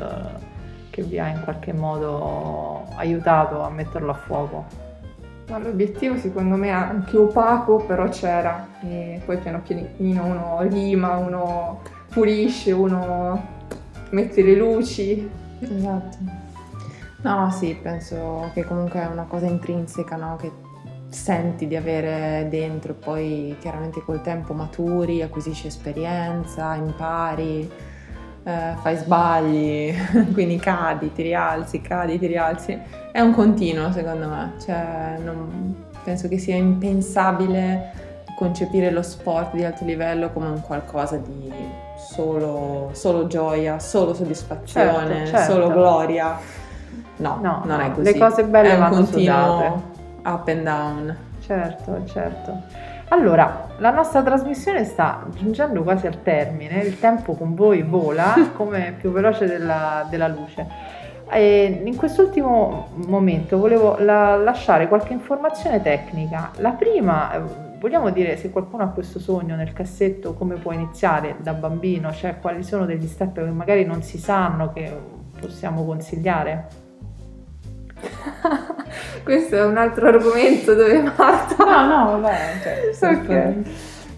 che 0.96 1.02
vi 1.02 1.20
ha 1.20 1.28
in 1.28 1.42
qualche 1.44 1.74
modo 1.74 2.86
aiutato 2.96 3.62
a 3.62 3.70
metterlo 3.70 4.12
a 4.12 4.14
fuoco? 4.14 4.66
Ma 5.50 5.58
l'obiettivo 5.58 6.16
secondo 6.18 6.56
me 6.56 6.68
è 6.68 6.72
anche 6.72 7.18
opaco, 7.18 7.84
però 7.84 8.08
c'era. 8.08 8.66
E 8.82 9.22
poi 9.26 9.38
piano 9.40 9.60
pianino 9.60 10.24
uno 10.24 10.60
rima, 10.62 11.18
uno 11.18 11.82
pulisce, 12.10 12.72
uno 12.72 13.46
mette 14.12 14.42
le 14.42 14.56
luci. 14.56 15.30
Esatto. 15.60 16.18
No, 17.24 17.52
sì, 17.52 17.78
penso 17.82 18.50
che 18.54 18.64
comunque 18.64 19.02
è 19.02 19.08
una 19.08 19.26
cosa 19.28 19.48
intrinseca, 19.48 20.16
no? 20.16 20.38
Che 20.38 20.50
senti 21.10 21.68
di 21.68 21.76
avere 21.76 22.48
dentro, 22.50 22.94
poi 22.94 23.58
chiaramente 23.60 24.02
col 24.02 24.22
tempo 24.22 24.54
maturi, 24.54 25.22
acquisisci 25.22 25.68
esperienza, 25.68 26.74
impari, 26.76 27.70
eh, 28.46 28.76
fai 28.80 28.96
sbagli, 28.96 29.94
quindi 30.34 30.58
cadi, 30.58 31.12
ti 31.12 31.24
rialzi, 31.24 31.82
cadi, 31.82 32.20
ti 32.20 32.28
rialzi. 32.28 32.80
È 33.12 33.20
un 33.20 33.34
continuo 33.34 33.92
secondo 33.92 34.28
me, 34.28 34.54
cioè, 34.64 35.18
non, 35.24 35.76
penso 36.04 36.28
che 36.28 36.38
sia 36.38 36.56
impensabile 36.56 38.04
concepire 38.38 38.92
lo 38.92 39.02
sport 39.02 39.56
di 39.56 39.64
alto 39.64 39.84
livello 39.86 40.30
come 40.30 40.48
un 40.48 40.62
qualcosa 40.62 41.18
di 41.18 41.52
solo, 41.98 42.90
solo 42.92 43.28
gioia, 43.28 43.80
solo 43.80 44.14
soddisfazione, 44.14 45.26
certo, 45.26 45.38
certo. 45.38 45.52
solo 45.52 45.70
gloria. 45.70 46.38
No, 47.18 47.40
no, 47.42 47.62
non 47.66 47.80
è 47.80 47.92
così. 47.92 48.14
Le 48.14 48.20
cose 48.20 48.44
belle 48.44 48.74
è 48.74 48.78
vanno 48.78 48.96
continuo, 48.96 49.56
sudate 49.56 49.94
up 50.26 50.48
and 50.48 50.64
down. 50.64 51.18
Certo, 51.40 52.04
certo. 52.06 52.62
Allora, 53.10 53.65
la 53.78 53.92
nostra 53.92 54.24
trasmissione 54.24 54.86
sta 54.86 55.26
giungendo 55.36 55.84
quasi 55.84 56.08
al 56.08 56.22
termine, 56.22 56.80
il 56.82 57.00
tempo 57.00 57.34
con 57.34 57.56
voi 57.56 57.82
vola 57.82 58.34
come 58.56 58.96
più 58.98 59.12
veloce 59.12 59.46
della, 59.46 60.08
della 60.10 60.28
luce. 60.28 60.68
E 61.30 61.82
in 61.84 61.96
quest'ultimo 61.96 62.90
momento 63.08 63.58
volevo 63.58 63.98
la, 64.00 64.38
lasciare 64.38 64.88
qualche 64.88 65.14
informazione 65.14 65.82
tecnica. 65.82 66.52
La 66.58 66.72
prima, 66.72 67.34
eh, 67.34 67.42
vogliamo 67.80 68.12
dire 68.12 68.38
se 68.38 68.52
qualcuno 68.52 68.84
ha 68.84 68.88
questo 68.88 69.20
sogno 69.20 69.56
nel 69.56 69.74
cassetto, 69.74 70.36
come 70.36 70.56
può 70.56 70.72
iniziare 70.72 71.36
da 71.40 71.54
bambino, 71.54 72.14
cioè 72.14 72.40
quali 72.40 72.64
sono 72.64 72.86
degli 72.86 73.08
step 73.08 73.44
che 73.44 73.50
magari 73.50 73.86
non 73.86 74.04
si 74.04 74.18
sanno 74.20 74.72
che 74.72 74.96
possiamo 75.40 75.84
consigliare? 75.84 76.85
Questo 79.24 79.56
è 79.56 79.64
un 79.64 79.78
altro 79.78 80.08
argomento 80.08 80.74
dove 80.74 81.02
Marta... 81.02 81.64
No, 81.64 81.88
no, 81.88 82.20
vabbè. 82.20 82.92
Cioè, 82.94 83.14
okay. 83.16 83.64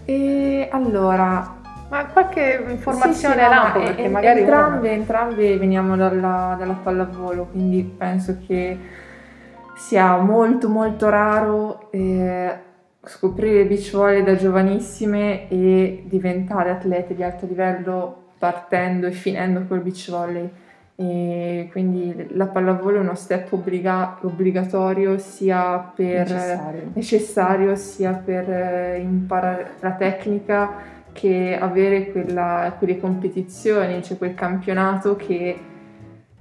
E 0.04 0.68
allora... 0.70 1.56
Ma 1.88 2.04
qualche 2.06 2.62
informazione 2.68 3.36
sì, 3.36 3.40
sì, 3.40 3.48
lampo, 3.48 3.80
perché 3.80 4.02
e, 4.02 4.08
magari... 4.08 4.40
Entrambe, 4.40 4.88
uno... 4.88 4.96
entrambe 4.98 5.56
veniamo 5.56 5.96
dalla, 5.96 6.54
dalla 6.58 6.74
pallavolo, 6.74 7.46
quindi 7.46 7.82
penso 7.82 8.38
che 8.46 8.78
sia 9.74 10.16
molto 10.16 10.68
molto 10.68 11.08
raro 11.08 11.90
eh, 11.92 12.52
scoprire 13.02 13.60
il 13.60 13.68
beach 13.68 13.92
volley 13.92 14.22
da 14.22 14.34
giovanissime 14.34 15.48
e 15.48 16.02
diventare 16.04 16.70
atlete 16.70 17.14
di 17.14 17.22
alto 17.22 17.46
livello 17.46 18.24
partendo 18.38 19.06
e 19.06 19.12
finendo 19.12 19.64
col 19.66 19.80
beach 19.80 20.10
volley 20.10 20.50
e 21.00 21.68
quindi 21.70 22.26
la 22.30 22.48
pallavolo 22.48 22.96
è 22.96 23.00
uno 23.00 23.14
step 23.14 23.52
obbliga- 23.52 24.18
obbligatorio 24.20 25.16
sia 25.16 25.92
per 25.94 26.28
necessario. 26.28 26.90
necessario 26.92 27.76
sia 27.76 28.12
per 28.14 28.50
eh, 28.50 28.98
imparare 28.98 29.74
la 29.78 29.92
tecnica 29.92 30.72
che 31.12 31.56
avere 31.56 32.10
quella, 32.10 32.74
quelle 32.76 32.98
competizioni, 32.98 34.02
cioè 34.02 34.18
quel 34.18 34.34
campionato 34.34 35.14
che, 35.14 35.56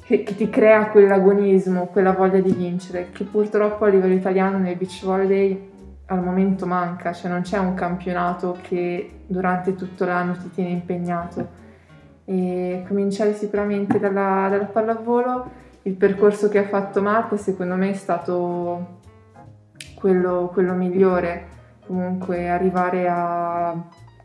che, 0.04 0.24
che, 0.24 0.36
ti 0.36 0.50
crea 0.50 0.88
quell'agonismo, 0.88 1.86
quella 1.86 2.14
voglia 2.14 2.40
di 2.40 2.52
vincere, 2.52 3.10
che 3.12 3.26
purtroppo 3.26 3.86
a 3.86 3.90
livello 3.90 4.16
italiano 4.16 4.58
nel 4.58 4.76
beach 4.76 5.06
volley 5.06 5.70
al 6.08 6.24
momento 6.24 6.66
manca, 6.66 7.14
cioè 7.14 7.30
non 7.30 7.42
c'è 7.42 7.60
un 7.60 7.76
campionato 7.76 8.58
che 8.62 9.20
durante 9.28 9.76
tutto 9.76 10.04
l'anno 10.04 10.36
ti 10.36 10.50
tiene 10.50 10.72
impegnato. 10.72 11.66
E 12.30 12.84
cominciare 12.88 13.34
sicuramente 13.34 14.00
dalla, 14.00 14.48
dalla 14.50 14.66
pallavolo, 14.66 15.50
il 15.84 15.94
percorso 15.94 16.50
che 16.50 16.60
ha 16.60 16.68
fatto 16.68 17.02
Marta 17.02 17.38
secondo 17.38 17.76
me 17.76 17.92
è 17.92 17.94
stato 17.94 19.00
quello, 19.96 20.50
quello 20.52 20.74
migliore, 20.74 21.48
comunque 21.86 22.50
arrivare 22.50 23.08
a 23.08 23.74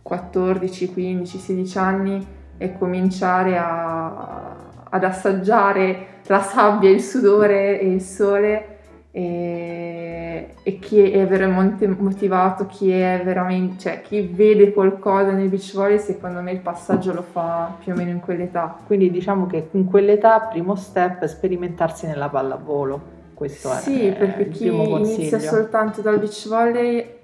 14, 0.02 0.92
15, 0.92 1.38
16 1.38 1.78
anni 1.78 2.26
e 2.58 2.76
cominciare 2.76 3.56
a, 3.56 4.56
ad 4.90 5.04
assaggiare 5.04 6.06
la 6.26 6.40
sabbia, 6.40 6.90
il 6.90 7.00
sudore 7.00 7.80
e 7.80 7.86
il 7.86 8.00
sole 8.00 8.71
e, 9.14 10.54
e, 10.62 10.78
chi 10.78 11.10
è 11.10 11.26
veramente 11.26 11.86
motivato, 11.86 12.64
chi 12.64 12.90
è 12.90 13.20
veramente, 13.22 13.78
cioè 13.78 14.00
chi 14.00 14.22
vede 14.22 14.72
qualcosa 14.72 15.32
nel 15.32 15.50
beach 15.50 15.74
volley, 15.74 15.98
secondo 15.98 16.40
me 16.40 16.52
il 16.52 16.60
passaggio 16.60 17.12
lo 17.12 17.20
fa 17.20 17.76
più 17.78 17.92
o 17.92 17.94
meno 17.94 18.08
in 18.08 18.20
quell'età. 18.20 18.78
Quindi 18.86 19.10
diciamo 19.10 19.46
che 19.46 19.68
in 19.72 19.84
quell'età, 19.84 20.40
primo 20.40 20.76
step 20.76 21.20
è 21.20 21.26
sperimentarsi 21.26 22.06
nella 22.06 22.30
pallavolo. 22.30 23.20
Questo 23.34 23.68
sì, 23.74 24.06
è, 24.06 24.14
perché 24.14 24.48
chi 24.48 24.68
inizia 24.68 25.38
soltanto 25.38 26.00
dal 26.00 26.18
beach 26.18 26.48
volley 26.48 27.20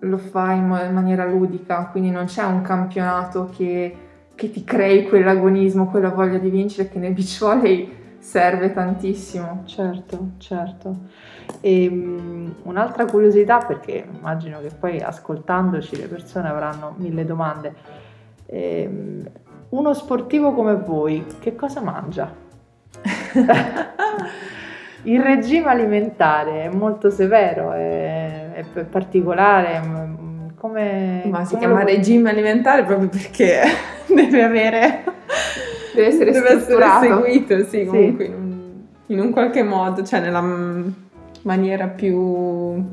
lo 0.00 0.18
fa 0.18 0.52
in, 0.52 0.64
in 0.86 0.92
maniera 0.92 1.24
ludica, 1.24 1.88
quindi 1.90 2.10
non 2.10 2.26
c'è 2.26 2.44
un 2.44 2.60
campionato 2.60 3.48
che, 3.56 3.96
che 4.34 4.50
ti 4.50 4.62
crei 4.62 5.08
quell'agonismo, 5.08 5.88
quella 5.88 6.10
voglia 6.10 6.38
di 6.38 6.50
vincere 6.50 6.90
che 6.90 6.98
nel 6.98 7.14
beach 7.14 7.38
volley 7.38 7.98
serve 8.20 8.72
tantissimo. 8.72 9.62
Certo, 9.64 10.32
certo. 10.38 10.96
E, 11.60 11.88
um, 11.88 12.54
un'altra 12.62 13.06
curiosità, 13.06 13.58
perché 13.58 14.06
immagino 14.12 14.60
che 14.60 14.70
poi 14.78 15.00
ascoltandoci 15.00 15.96
le 15.96 16.06
persone 16.06 16.48
avranno 16.48 16.94
mille 16.98 17.24
domande. 17.24 17.74
E, 18.46 18.88
uno 19.70 19.94
sportivo 19.94 20.52
come 20.52 20.74
voi, 20.76 21.24
che 21.40 21.56
cosa 21.56 21.80
mangia? 21.80 22.32
Il 25.02 25.22
regime 25.22 25.70
alimentare 25.70 26.64
è 26.64 26.68
molto 26.68 27.08
severo, 27.10 27.72
è, 27.72 28.52
è 28.52 28.84
particolare. 28.84 30.18
Come, 30.56 31.22
Ma 31.24 31.44
si 31.44 31.54
come 31.54 31.66
chiama 31.66 31.80
lo... 31.80 31.86
regime 31.86 32.28
alimentare 32.28 32.84
proprio 32.84 33.08
perché 33.08 33.62
deve 34.14 34.42
avere 34.42 35.04
deve 35.94 36.06
essere, 36.06 36.30
deve 36.32 36.48
essere 36.50 36.86
seguito, 37.00 37.64
sì, 37.64 37.84
comunque 37.84 38.24
sì. 38.24 38.30
In, 38.30 38.36
un, 38.36 38.86
in, 39.06 39.20
un, 39.20 39.30
qualche 39.30 39.62
modo, 39.62 40.04
cioè 40.04 40.20
nella 40.20 40.42
maniera 41.42 41.86
più, 41.88 42.84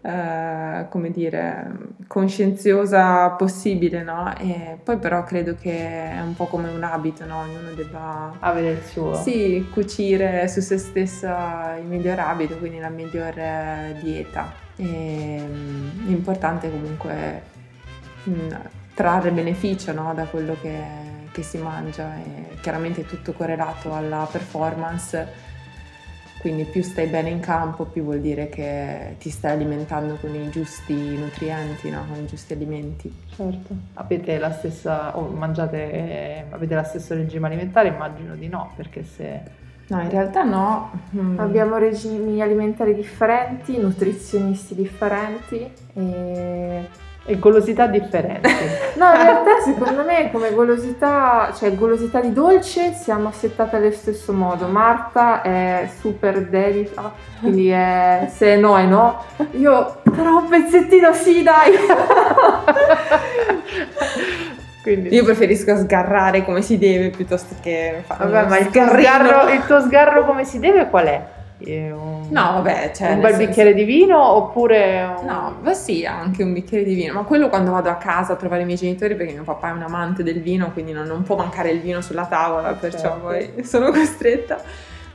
eh, 0.00 0.86
come 0.88 1.10
dire, 1.10 1.70
conscienziosa 2.06 3.30
possibile, 3.30 4.02
no? 4.02 4.32
E 4.38 4.78
poi 4.82 4.98
però 4.98 5.24
credo 5.24 5.54
che 5.60 6.10
è 6.10 6.20
un 6.20 6.34
po' 6.34 6.46
come 6.46 6.70
un 6.70 6.82
abito, 6.82 7.24
no? 7.24 7.40
Ognuno 7.40 7.72
debba 7.74 8.34
avere 8.38 8.70
il 8.70 8.82
suo. 8.82 9.14
Sì, 9.14 9.66
cucire 9.72 10.48
su 10.48 10.60
se 10.60 10.78
stessa 10.78 11.76
il 11.78 11.84
miglior 11.84 12.18
abito, 12.18 12.56
quindi 12.56 12.78
la 12.78 12.88
migliore 12.88 13.98
dieta. 14.02 14.66
E, 14.76 15.42
mm, 15.44 16.06
l'importante 16.06 16.68
è 16.68 16.70
comunque 16.70 17.42
mh, 18.24 18.30
mm, 18.30 18.48
trarre 18.94 19.30
beneficio 19.30 19.92
no? 19.92 20.12
da 20.14 20.24
quello 20.24 20.56
che 20.60 21.07
che 21.32 21.42
si 21.42 21.58
mangia 21.58 22.16
e 22.16 22.56
chiaramente 22.60 23.02
è 23.02 23.04
tutto 23.04 23.32
correlato 23.32 23.94
alla 23.94 24.28
performance, 24.30 25.46
quindi 26.38 26.64
più 26.64 26.82
stai 26.82 27.08
bene 27.08 27.30
in 27.30 27.40
campo 27.40 27.84
più 27.84 28.04
vuol 28.04 28.20
dire 28.20 28.48
che 28.48 29.16
ti 29.18 29.28
stai 29.28 29.52
alimentando 29.52 30.16
con 30.20 30.34
i 30.34 30.48
giusti 30.50 30.94
nutrienti, 30.94 31.90
no? 31.90 32.04
con 32.08 32.22
i 32.22 32.26
giusti 32.26 32.52
alimenti. 32.52 33.12
Certo. 33.34 33.74
Avete 33.94 34.38
la 34.38 34.52
stessa, 34.52 35.16
o 35.18 35.28
mangiate, 35.28 35.92
eh, 35.92 36.44
avete 36.50 36.74
lo 36.74 36.84
stesso 36.84 37.14
regime 37.14 37.48
alimentare? 37.48 37.88
Immagino 37.88 38.36
di 38.36 38.48
no, 38.48 38.72
perché 38.76 39.02
se... 39.04 39.66
No, 39.88 40.02
in 40.02 40.10
realtà 40.10 40.44
no. 40.44 40.90
Mm. 41.16 41.38
Abbiamo 41.38 41.76
regimi 41.76 42.40
alimentari 42.40 42.94
differenti, 42.94 43.78
nutrizionisti 43.78 44.74
differenti 44.74 45.68
e 45.94 46.86
e 47.28 47.38
golosità 47.38 47.86
differenti. 47.86 48.48
no, 48.96 49.04
in 49.04 49.22
realtà 49.22 49.60
secondo 49.62 50.02
me 50.02 50.30
come 50.32 50.50
golosità, 50.52 51.52
cioè 51.54 51.74
golosità 51.74 52.20
di 52.20 52.32
dolce 52.32 52.94
siamo 52.94 53.28
assettate 53.28 53.76
allo 53.76 53.92
stesso 53.92 54.32
modo. 54.32 54.66
Marta 54.66 55.42
è 55.42 55.90
super 56.00 56.46
dedita, 56.46 57.12
quindi 57.40 57.68
è 57.68 58.30
se 58.34 58.56
no 58.56 58.78
è 58.78 58.84
no. 58.84 59.22
Io 59.52 60.00
però 60.02 60.38
un 60.38 60.48
pezzettino 60.48 61.12
sì, 61.12 61.42
dai. 61.42 61.72
Quindi... 64.82 65.14
Io 65.14 65.22
preferisco 65.22 65.76
sgarrare 65.76 66.44
come 66.44 66.62
si 66.62 66.78
deve 66.78 67.10
piuttosto 67.10 67.56
che 67.60 68.04
fare 68.06 68.24
Vabbè, 68.26 68.48
ma 68.48 68.58
il 68.58 68.70
tuo, 68.70 68.86
sgarro, 68.86 69.50
il 69.50 69.66
tuo 69.66 69.80
sgarro 69.80 70.24
come 70.24 70.44
si 70.44 70.58
deve 70.58 70.88
qual 70.88 71.06
è? 71.06 71.22
Un, 71.60 72.28
no, 72.30 72.52
vabbè, 72.52 72.92
cioè, 72.94 73.12
un 73.12 73.20
bel 73.20 73.30
senso... 73.32 73.46
bicchiere 73.46 73.74
di 73.74 73.82
vino 73.82 74.22
oppure... 74.22 75.16
Un... 75.18 75.26
No, 75.26 75.56
beh 75.60 75.74
sì, 75.74 76.06
anche 76.06 76.44
un 76.44 76.52
bicchiere 76.52 76.84
di 76.84 76.94
vino, 76.94 77.14
ma 77.14 77.22
quello 77.22 77.48
quando 77.48 77.72
vado 77.72 77.88
a 77.88 77.96
casa 77.96 78.34
a 78.34 78.36
trovare 78.36 78.62
i 78.62 78.64
miei 78.64 78.76
genitori 78.76 79.16
perché 79.16 79.32
mio 79.32 79.42
papà 79.42 79.70
è 79.70 79.72
un 79.72 79.82
amante 79.82 80.22
del 80.22 80.40
vino, 80.40 80.70
quindi 80.72 80.92
non, 80.92 81.06
non 81.06 81.24
può 81.24 81.36
mancare 81.36 81.70
il 81.70 81.80
vino 81.80 82.00
sulla 82.00 82.26
tavola, 82.26 82.72
perciò 82.74 82.98
certo. 82.98 83.18
poi 83.18 83.52
sono 83.66 83.90
costretta. 83.90 84.60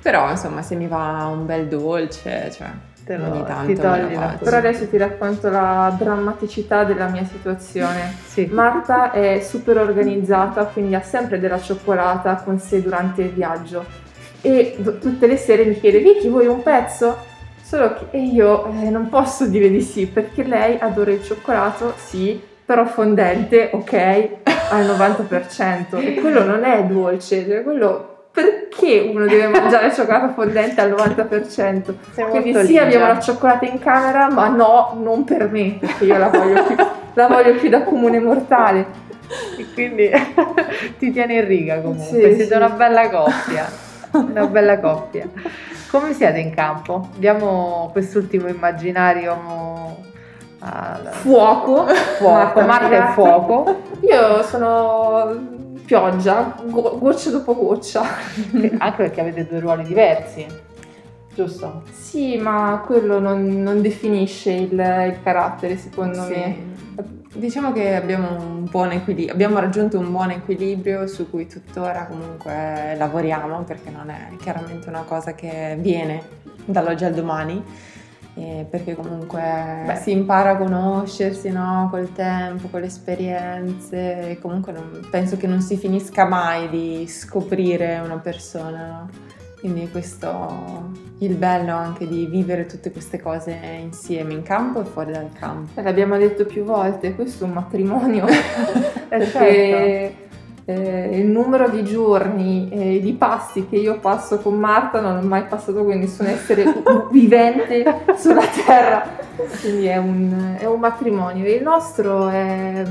Però 0.02 0.30
insomma 0.30 0.62
se 0.62 0.76
mi 0.76 0.88
va 0.88 1.30
un 1.32 1.46
bel 1.46 1.68
dolce, 1.68 2.52
cioè... 2.52 2.68
Te 3.06 3.18
lo, 3.18 3.32
ogni 3.32 3.44
tanto 3.44 3.66
ti 3.66 3.76
togli 3.78 4.14
la 4.14 4.38
Però 4.42 4.56
adesso 4.56 4.88
ti 4.88 4.96
racconto 4.96 5.50
la 5.50 5.94
drammaticità 5.98 6.86
della 6.86 7.08
mia 7.08 7.26
situazione. 7.26 8.16
sì. 8.26 8.46
Marta 8.46 9.12
è 9.12 9.42
super 9.42 9.78
organizzata, 9.78 10.64
quindi 10.66 10.96
ha 10.96 11.02
sempre 11.02 11.38
della 11.38 11.60
cioccolata 11.60 12.36
con 12.36 12.60
sé 12.60 12.82
durante 12.82 13.24
il 13.24 13.32
viaggio 13.32 14.03
e 14.44 14.76
d- 14.78 15.00
tutte 15.00 15.26
le 15.26 15.38
sere 15.38 15.64
mi 15.64 15.80
chiede 15.80 16.00
Vicky 16.00 16.28
vuoi 16.28 16.48
un 16.48 16.62
pezzo? 16.62 17.18
Solo 17.64 17.94
che 17.94 18.18
io 18.18 18.68
eh, 18.68 18.90
non 18.90 19.08
posso 19.10 19.48
dire 19.48 19.70
di 19.70 19.82
sì 19.82 20.06
perché 20.06 20.44
lei 20.44 20.78
adora 20.80 21.12
il 21.12 21.24
cioccolato, 21.24 21.94
sì, 21.96 22.40
però 22.66 22.86
fondente, 22.86 23.70
ok, 23.72 24.30
al 24.70 24.86
90% 24.86 25.98
e 26.00 26.16
quello 26.16 26.44
non 26.44 26.66
è 26.66 26.84
dolce, 26.84 27.46
cioè 27.48 27.64
quello 27.64 28.28
perché 28.34 29.12
uno 29.14 29.26
deve 29.28 29.48
mangiare 29.48 29.94
cioccolato 29.94 30.34
fondente 30.34 30.82
al 30.82 30.92
90%? 30.92 31.94
Sei 32.12 32.26
Quindi 32.30 32.54
sì, 32.54 32.62
ligia. 32.62 32.82
abbiamo 32.84 33.08
la 33.08 33.20
cioccolata 33.20 33.66
in 33.66 33.80
camera, 33.80 34.30
ma 34.30 34.50
no, 34.50 34.98
non 35.02 35.24
per 35.24 35.50
me, 35.50 35.78
perché 35.80 36.06
io 36.06 36.18
la 36.18 36.30
voglio 36.30 36.64
più, 36.64 36.76
la 37.14 37.28
voglio 37.28 37.54
più 37.56 37.70
da 37.70 37.84
comune 37.84 38.20
mortale. 38.20 39.02
E 39.58 39.66
quindi 39.74 40.10
ti 40.98 41.12
tiene 41.12 41.36
in 41.36 41.48
riga 41.48 41.80
comunque, 41.80 42.06
sì, 42.06 42.36
siete 42.36 42.46
sì. 42.48 42.54
una 42.54 42.70
bella 42.70 43.10
coppia. 43.10 43.92
Una 44.13 44.45
bella 44.45 44.80
coppia. 44.80 45.28
Come 45.89 46.13
siete 46.13 46.39
in 46.39 46.54
campo? 46.54 47.10
Diamo 47.17 47.89
quest'ultimo 47.91 48.47
immaginario 48.47 50.02
al 50.60 51.10
fuoco. 51.12 51.86
Fuoco, 51.88 52.62
Marta 52.62 53.10
e 53.10 53.13
fuoco. 53.13 53.76
Io 54.02 54.43
sono 54.43 55.62
pioggia, 55.86 56.56
go- 56.63 56.97
goccia 56.99 57.30
dopo 57.32 57.56
goccia. 57.56 58.02
Anche 58.78 58.95
perché 58.97 59.21
avete 59.21 59.47
due 59.47 59.60
ruoli 59.60 59.84
diversi, 59.84 60.45
giusto? 61.34 61.84
Sì, 61.91 62.38
ma 62.38 62.82
quello 62.86 63.19
non, 63.19 63.62
non 63.62 63.82
definisce 63.82 64.52
il, 64.52 64.72
il, 64.72 65.17
carattere, 65.24 65.78
secondo 65.78 66.24
sì. 66.24 66.32
me. 66.32 66.72
Diciamo 67.34 67.72
che 67.72 67.96
abbiamo, 67.96 68.36
un 68.38 68.67
buon 68.69 68.91
equilibrio, 68.91 69.34
abbiamo 69.34 69.58
raggiunto 69.60 69.98
un 69.98 70.12
buon 70.12 70.30
equilibrio 70.30 71.08
su 71.08 71.30
cui 71.30 71.48
tuttora 71.48 72.06
comunque 72.06 72.93
lavoriamo 72.96 73.63
perché 73.63 73.89
non 73.89 74.12
è 74.12 74.36
chiaramente 74.38 74.88
una 74.88 75.02
cosa 75.02 75.34
che 75.34 75.76
viene 75.80 76.22
dall'oggi 76.65 77.06
al 77.06 77.13
domani. 77.13 77.63
Eh, 78.36 78.65
perché 78.67 78.96
comunque 78.96 79.84
Beh. 79.86 79.96
si 79.98 80.10
impara 80.10 80.52
a 80.52 80.58
conoscersi 80.58 81.52
no? 81.52 81.88
col 81.91 82.13
tempo, 82.13 82.67
con 82.67 82.80
le 82.80 82.88
esperienze, 82.88 84.32
e 84.32 84.39
comunque 84.39 84.72
non, 84.72 85.08
penso 85.12 85.38
che 85.38 85.46
non 85.46 85.62
si 85.62 85.78
finisca 85.78 86.26
mai 86.26 86.67
di 86.67 87.06
scoprire 87.08 88.02
una 88.04 88.17
persona. 88.17 88.88
No? 88.88 89.33
Quindi 89.63 89.89
questo 89.89 90.91
il 91.19 91.36
bello 91.36 91.73
anche 91.73 92.06
di 92.06 92.26
vivere 92.26 92.65
tutte 92.65 92.91
queste 92.91 93.21
cose 93.21 93.58
insieme 93.80 94.34
in 94.34 94.43
campo 94.43 94.82
e 94.82 94.84
fuori 94.84 95.13
dal 95.13 95.30
campo. 95.39 95.80
L'abbiamo 95.80 96.17
detto 96.17 96.45
più 96.45 96.65
volte, 96.65 97.15
questo 97.15 97.45
è 97.45 97.47
un 97.47 97.54
matrimonio 97.54 98.28
eh, 98.28 98.41
perché 99.08 100.15
certo. 100.65 100.82
eh, 100.82 101.17
il 101.17 101.28
numero 101.28 101.69
di 101.69 101.86
giorni 101.86 102.67
e 102.71 102.99
di 102.99 103.13
passi 103.13 103.65
che 103.69 103.78
io 103.78 103.99
passo 103.99 104.39
con 104.39 104.56
Marta 104.56 104.99
non 104.99 105.15
ho 105.15 105.21
mai 105.21 105.45
passato 105.45 105.86
con 105.86 105.97
nessun 105.97 106.26
essere 106.26 106.65
vivente 107.10 107.86
sulla 108.17 108.45
terra. 108.65 109.08
Quindi 109.62 109.86
è 109.86 109.95
un, 109.95 110.58
è 110.60 110.65
un 110.65 110.80
matrimonio. 110.82 111.47
Il 111.47 111.63
nostro 111.63 112.28
è, 112.28 112.84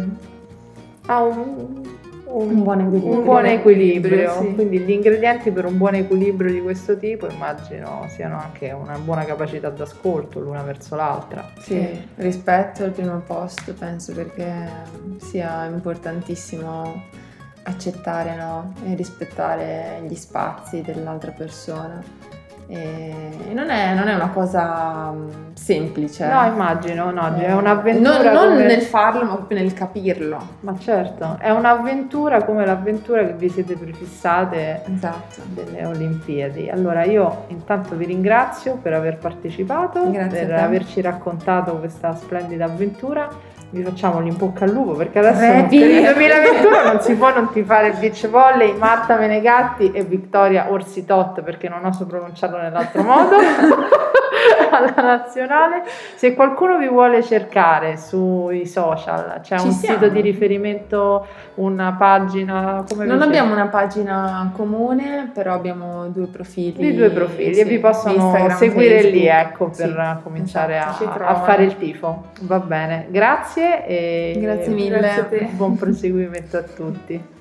ha 1.05 1.23
un 1.23 2.01
un, 2.39 2.63
buon 2.63 2.81
equilibrio. 2.81 3.19
Un 3.19 3.25
buon 3.25 3.47
equilibrio. 3.47 4.33
Sì. 4.41 4.55
Quindi 4.55 4.79
gli 4.81 4.91
ingredienti 4.91 5.51
per 5.51 5.65
un 5.67 5.77
buon 5.77 5.95
equilibrio 5.95 6.51
di 6.51 6.61
questo 6.61 6.97
tipo 6.97 7.29
immagino 7.29 8.07
siano 8.09 8.39
anche 8.39 8.71
una 8.71 8.99
buona 8.99 9.25
capacità 9.25 9.71
d'ascolto 9.71 10.41
l'una 10.41 10.63
verso 10.63 10.97
l'altra. 10.97 11.53
Sì, 11.59 11.87
rispetto 12.17 12.85
al 12.85 12.91
primo 12.91 13.19
posto 13.27 13.75
penso 13.75 14.13
perché 14.13 14.69
sia 15.19 15.67
importantissimo 15.67 17.21
accettare 17.65 18.35
no? 18.37 18.75
e 18.85 18.95
rispettare 18.95 20.03
gli 20.07 20.15
spazi 20.15 20.83
dell'altra 20.83 21.31
persona 21.31 22.03
e 22.75 23.53
non 23.53 23.69
è, 23.69 23.93
non 23.95 24.09
è, 24.09 24.15
una 24.15 24.31
cosa 24.31 25.13
mm, 25.13 25.53
semplice. 25.53 26.27
No, 26.27 26.47
immagino, 26.47 27.11
no, 27.11 27.35
è 27.37 27.53
un'avventura. 27.53 28.33
Non, 28.33 28.33
non 28.33 28.49
come... 28.53 28.65
nel 28.65 28.81
farlo, 28.81 29.25
ma 29.25 29.35
proprio 29.35 29.59
nel 29.59 29.75
capirlo. 29.75 30.39
Ma 30.61 30.75
certo, 30.79 31.37
è 31.39 31.51
un'avventura 31.51 32.45
come 32.45 32.65
l'avventura 32.65 33.27
che 33.27 33.35
vi 33.35 33.51
siete 33.51 33.77
prefissate 33.77 34.85
esatto. 34.91 35.43
delle 35.49 35.85
Olimpiadi. 35.85 36.71
Allora 36.71 37.05
io 37.05 37.45
intanto 37.49 37.95
vi 37.95 38.07
ringrazio 38.07 38.77
per 38.77 38.95
aver 38.95 39.19
partecipato, 39.19 40.11
Grazie 40.11 40.47
per 40.47 40.55
averci 40.55 41.03
raccontato 41.03 41.77
questa 41.77 42.15
splendida 42.15 42.65
avventura 42.65 43.51
vi 43.73 43.83
facciamo 43.83 44.21
l'impocca 44.21 44.65
al 44.65 44.71
lupo 44.71 44.93
perché 44.93 45.19
adesso 45.19 45.39
per 45.39 45.73
il 45.73 46.03
2021 46.03 46.83
non 46.85 47.01
si 47.01 47.15
può 47.15 47.33
non 47.33 47.51
tifare 47.51 47.89
il 47.89 47.97
beach 47.99 48.29
volley 48.29 48.77
Marta 48.77 49.17
Menegatti 49.17 49.93
e 49.93 50.05
Vittoria 50.05 50.71
Orsitot 50.71 51.41
perché 51.41 51.71
non 51.71 51.85
oso 51.87 52.05
pronunciarlo 52.05 52.59
nell'altro 52.59 53.03
modo 53.03 53.37
alla 54.71 54.95
nazionale. 54.97 55.85
Se 56.15 56.35
qualcuno 56.35 56.77
vi 56.79 56.89
vuole 56.89 57.23
cercare 57.23 57.97
sui 57.97 58.67
social 58.67 59.41
c'è 59.43 59.59
Ci 59.59 59.67
un 59.67 59.73
siamo. 59.73 59.99
sito 59.99 60.09
di 60.09 60.21
riferimento 60.21 61.27
una 61.55 61.95
pagina 61.99 62.85
come 62.89 63.05
non 63.05 63.23
abbiamo 63.23 63.53
una 63.53 63.67
pagina 63.67 64.51
comune 64.55 65.31
però 65.33 65.55
abbiamo 65.55 66.09
due 66.09 66.27
profili. 66.27 66.73
Di 66.73 66.95
due 66.95 67.11
profili 67.11 67.55
sì, 67.55 67.61
e 67.61 67.65
vi 67.65 67.79
possono 67.79 68.15
Instagram, 68.15 68.57
seguire 68.57 69.01
Facebook. 69.01 69.15
lì 69.15 69.27
ecco 69.27 69.71
per 69.75 70.17
sì, 70.17 70.23
cominciare 70.23 70.77
esatto, 70.77 71.23
a, 71.23 71.27
a 71.27 71.35
fare 71.37 71.65
il 71.65 71.79
tifo. 71.79 72.25
Va 72.43 72.59
bene 72.59 73.07
grazie 73.09 73.62
grazie 73.63 73.87
e 73.87 74.39
grazie 74.41 74.73
mille. 74.73 75.51
buon 75.57 75.77
proseguimento 75.77 76.57
a 76.57 76.63
tutti 76.63 77.41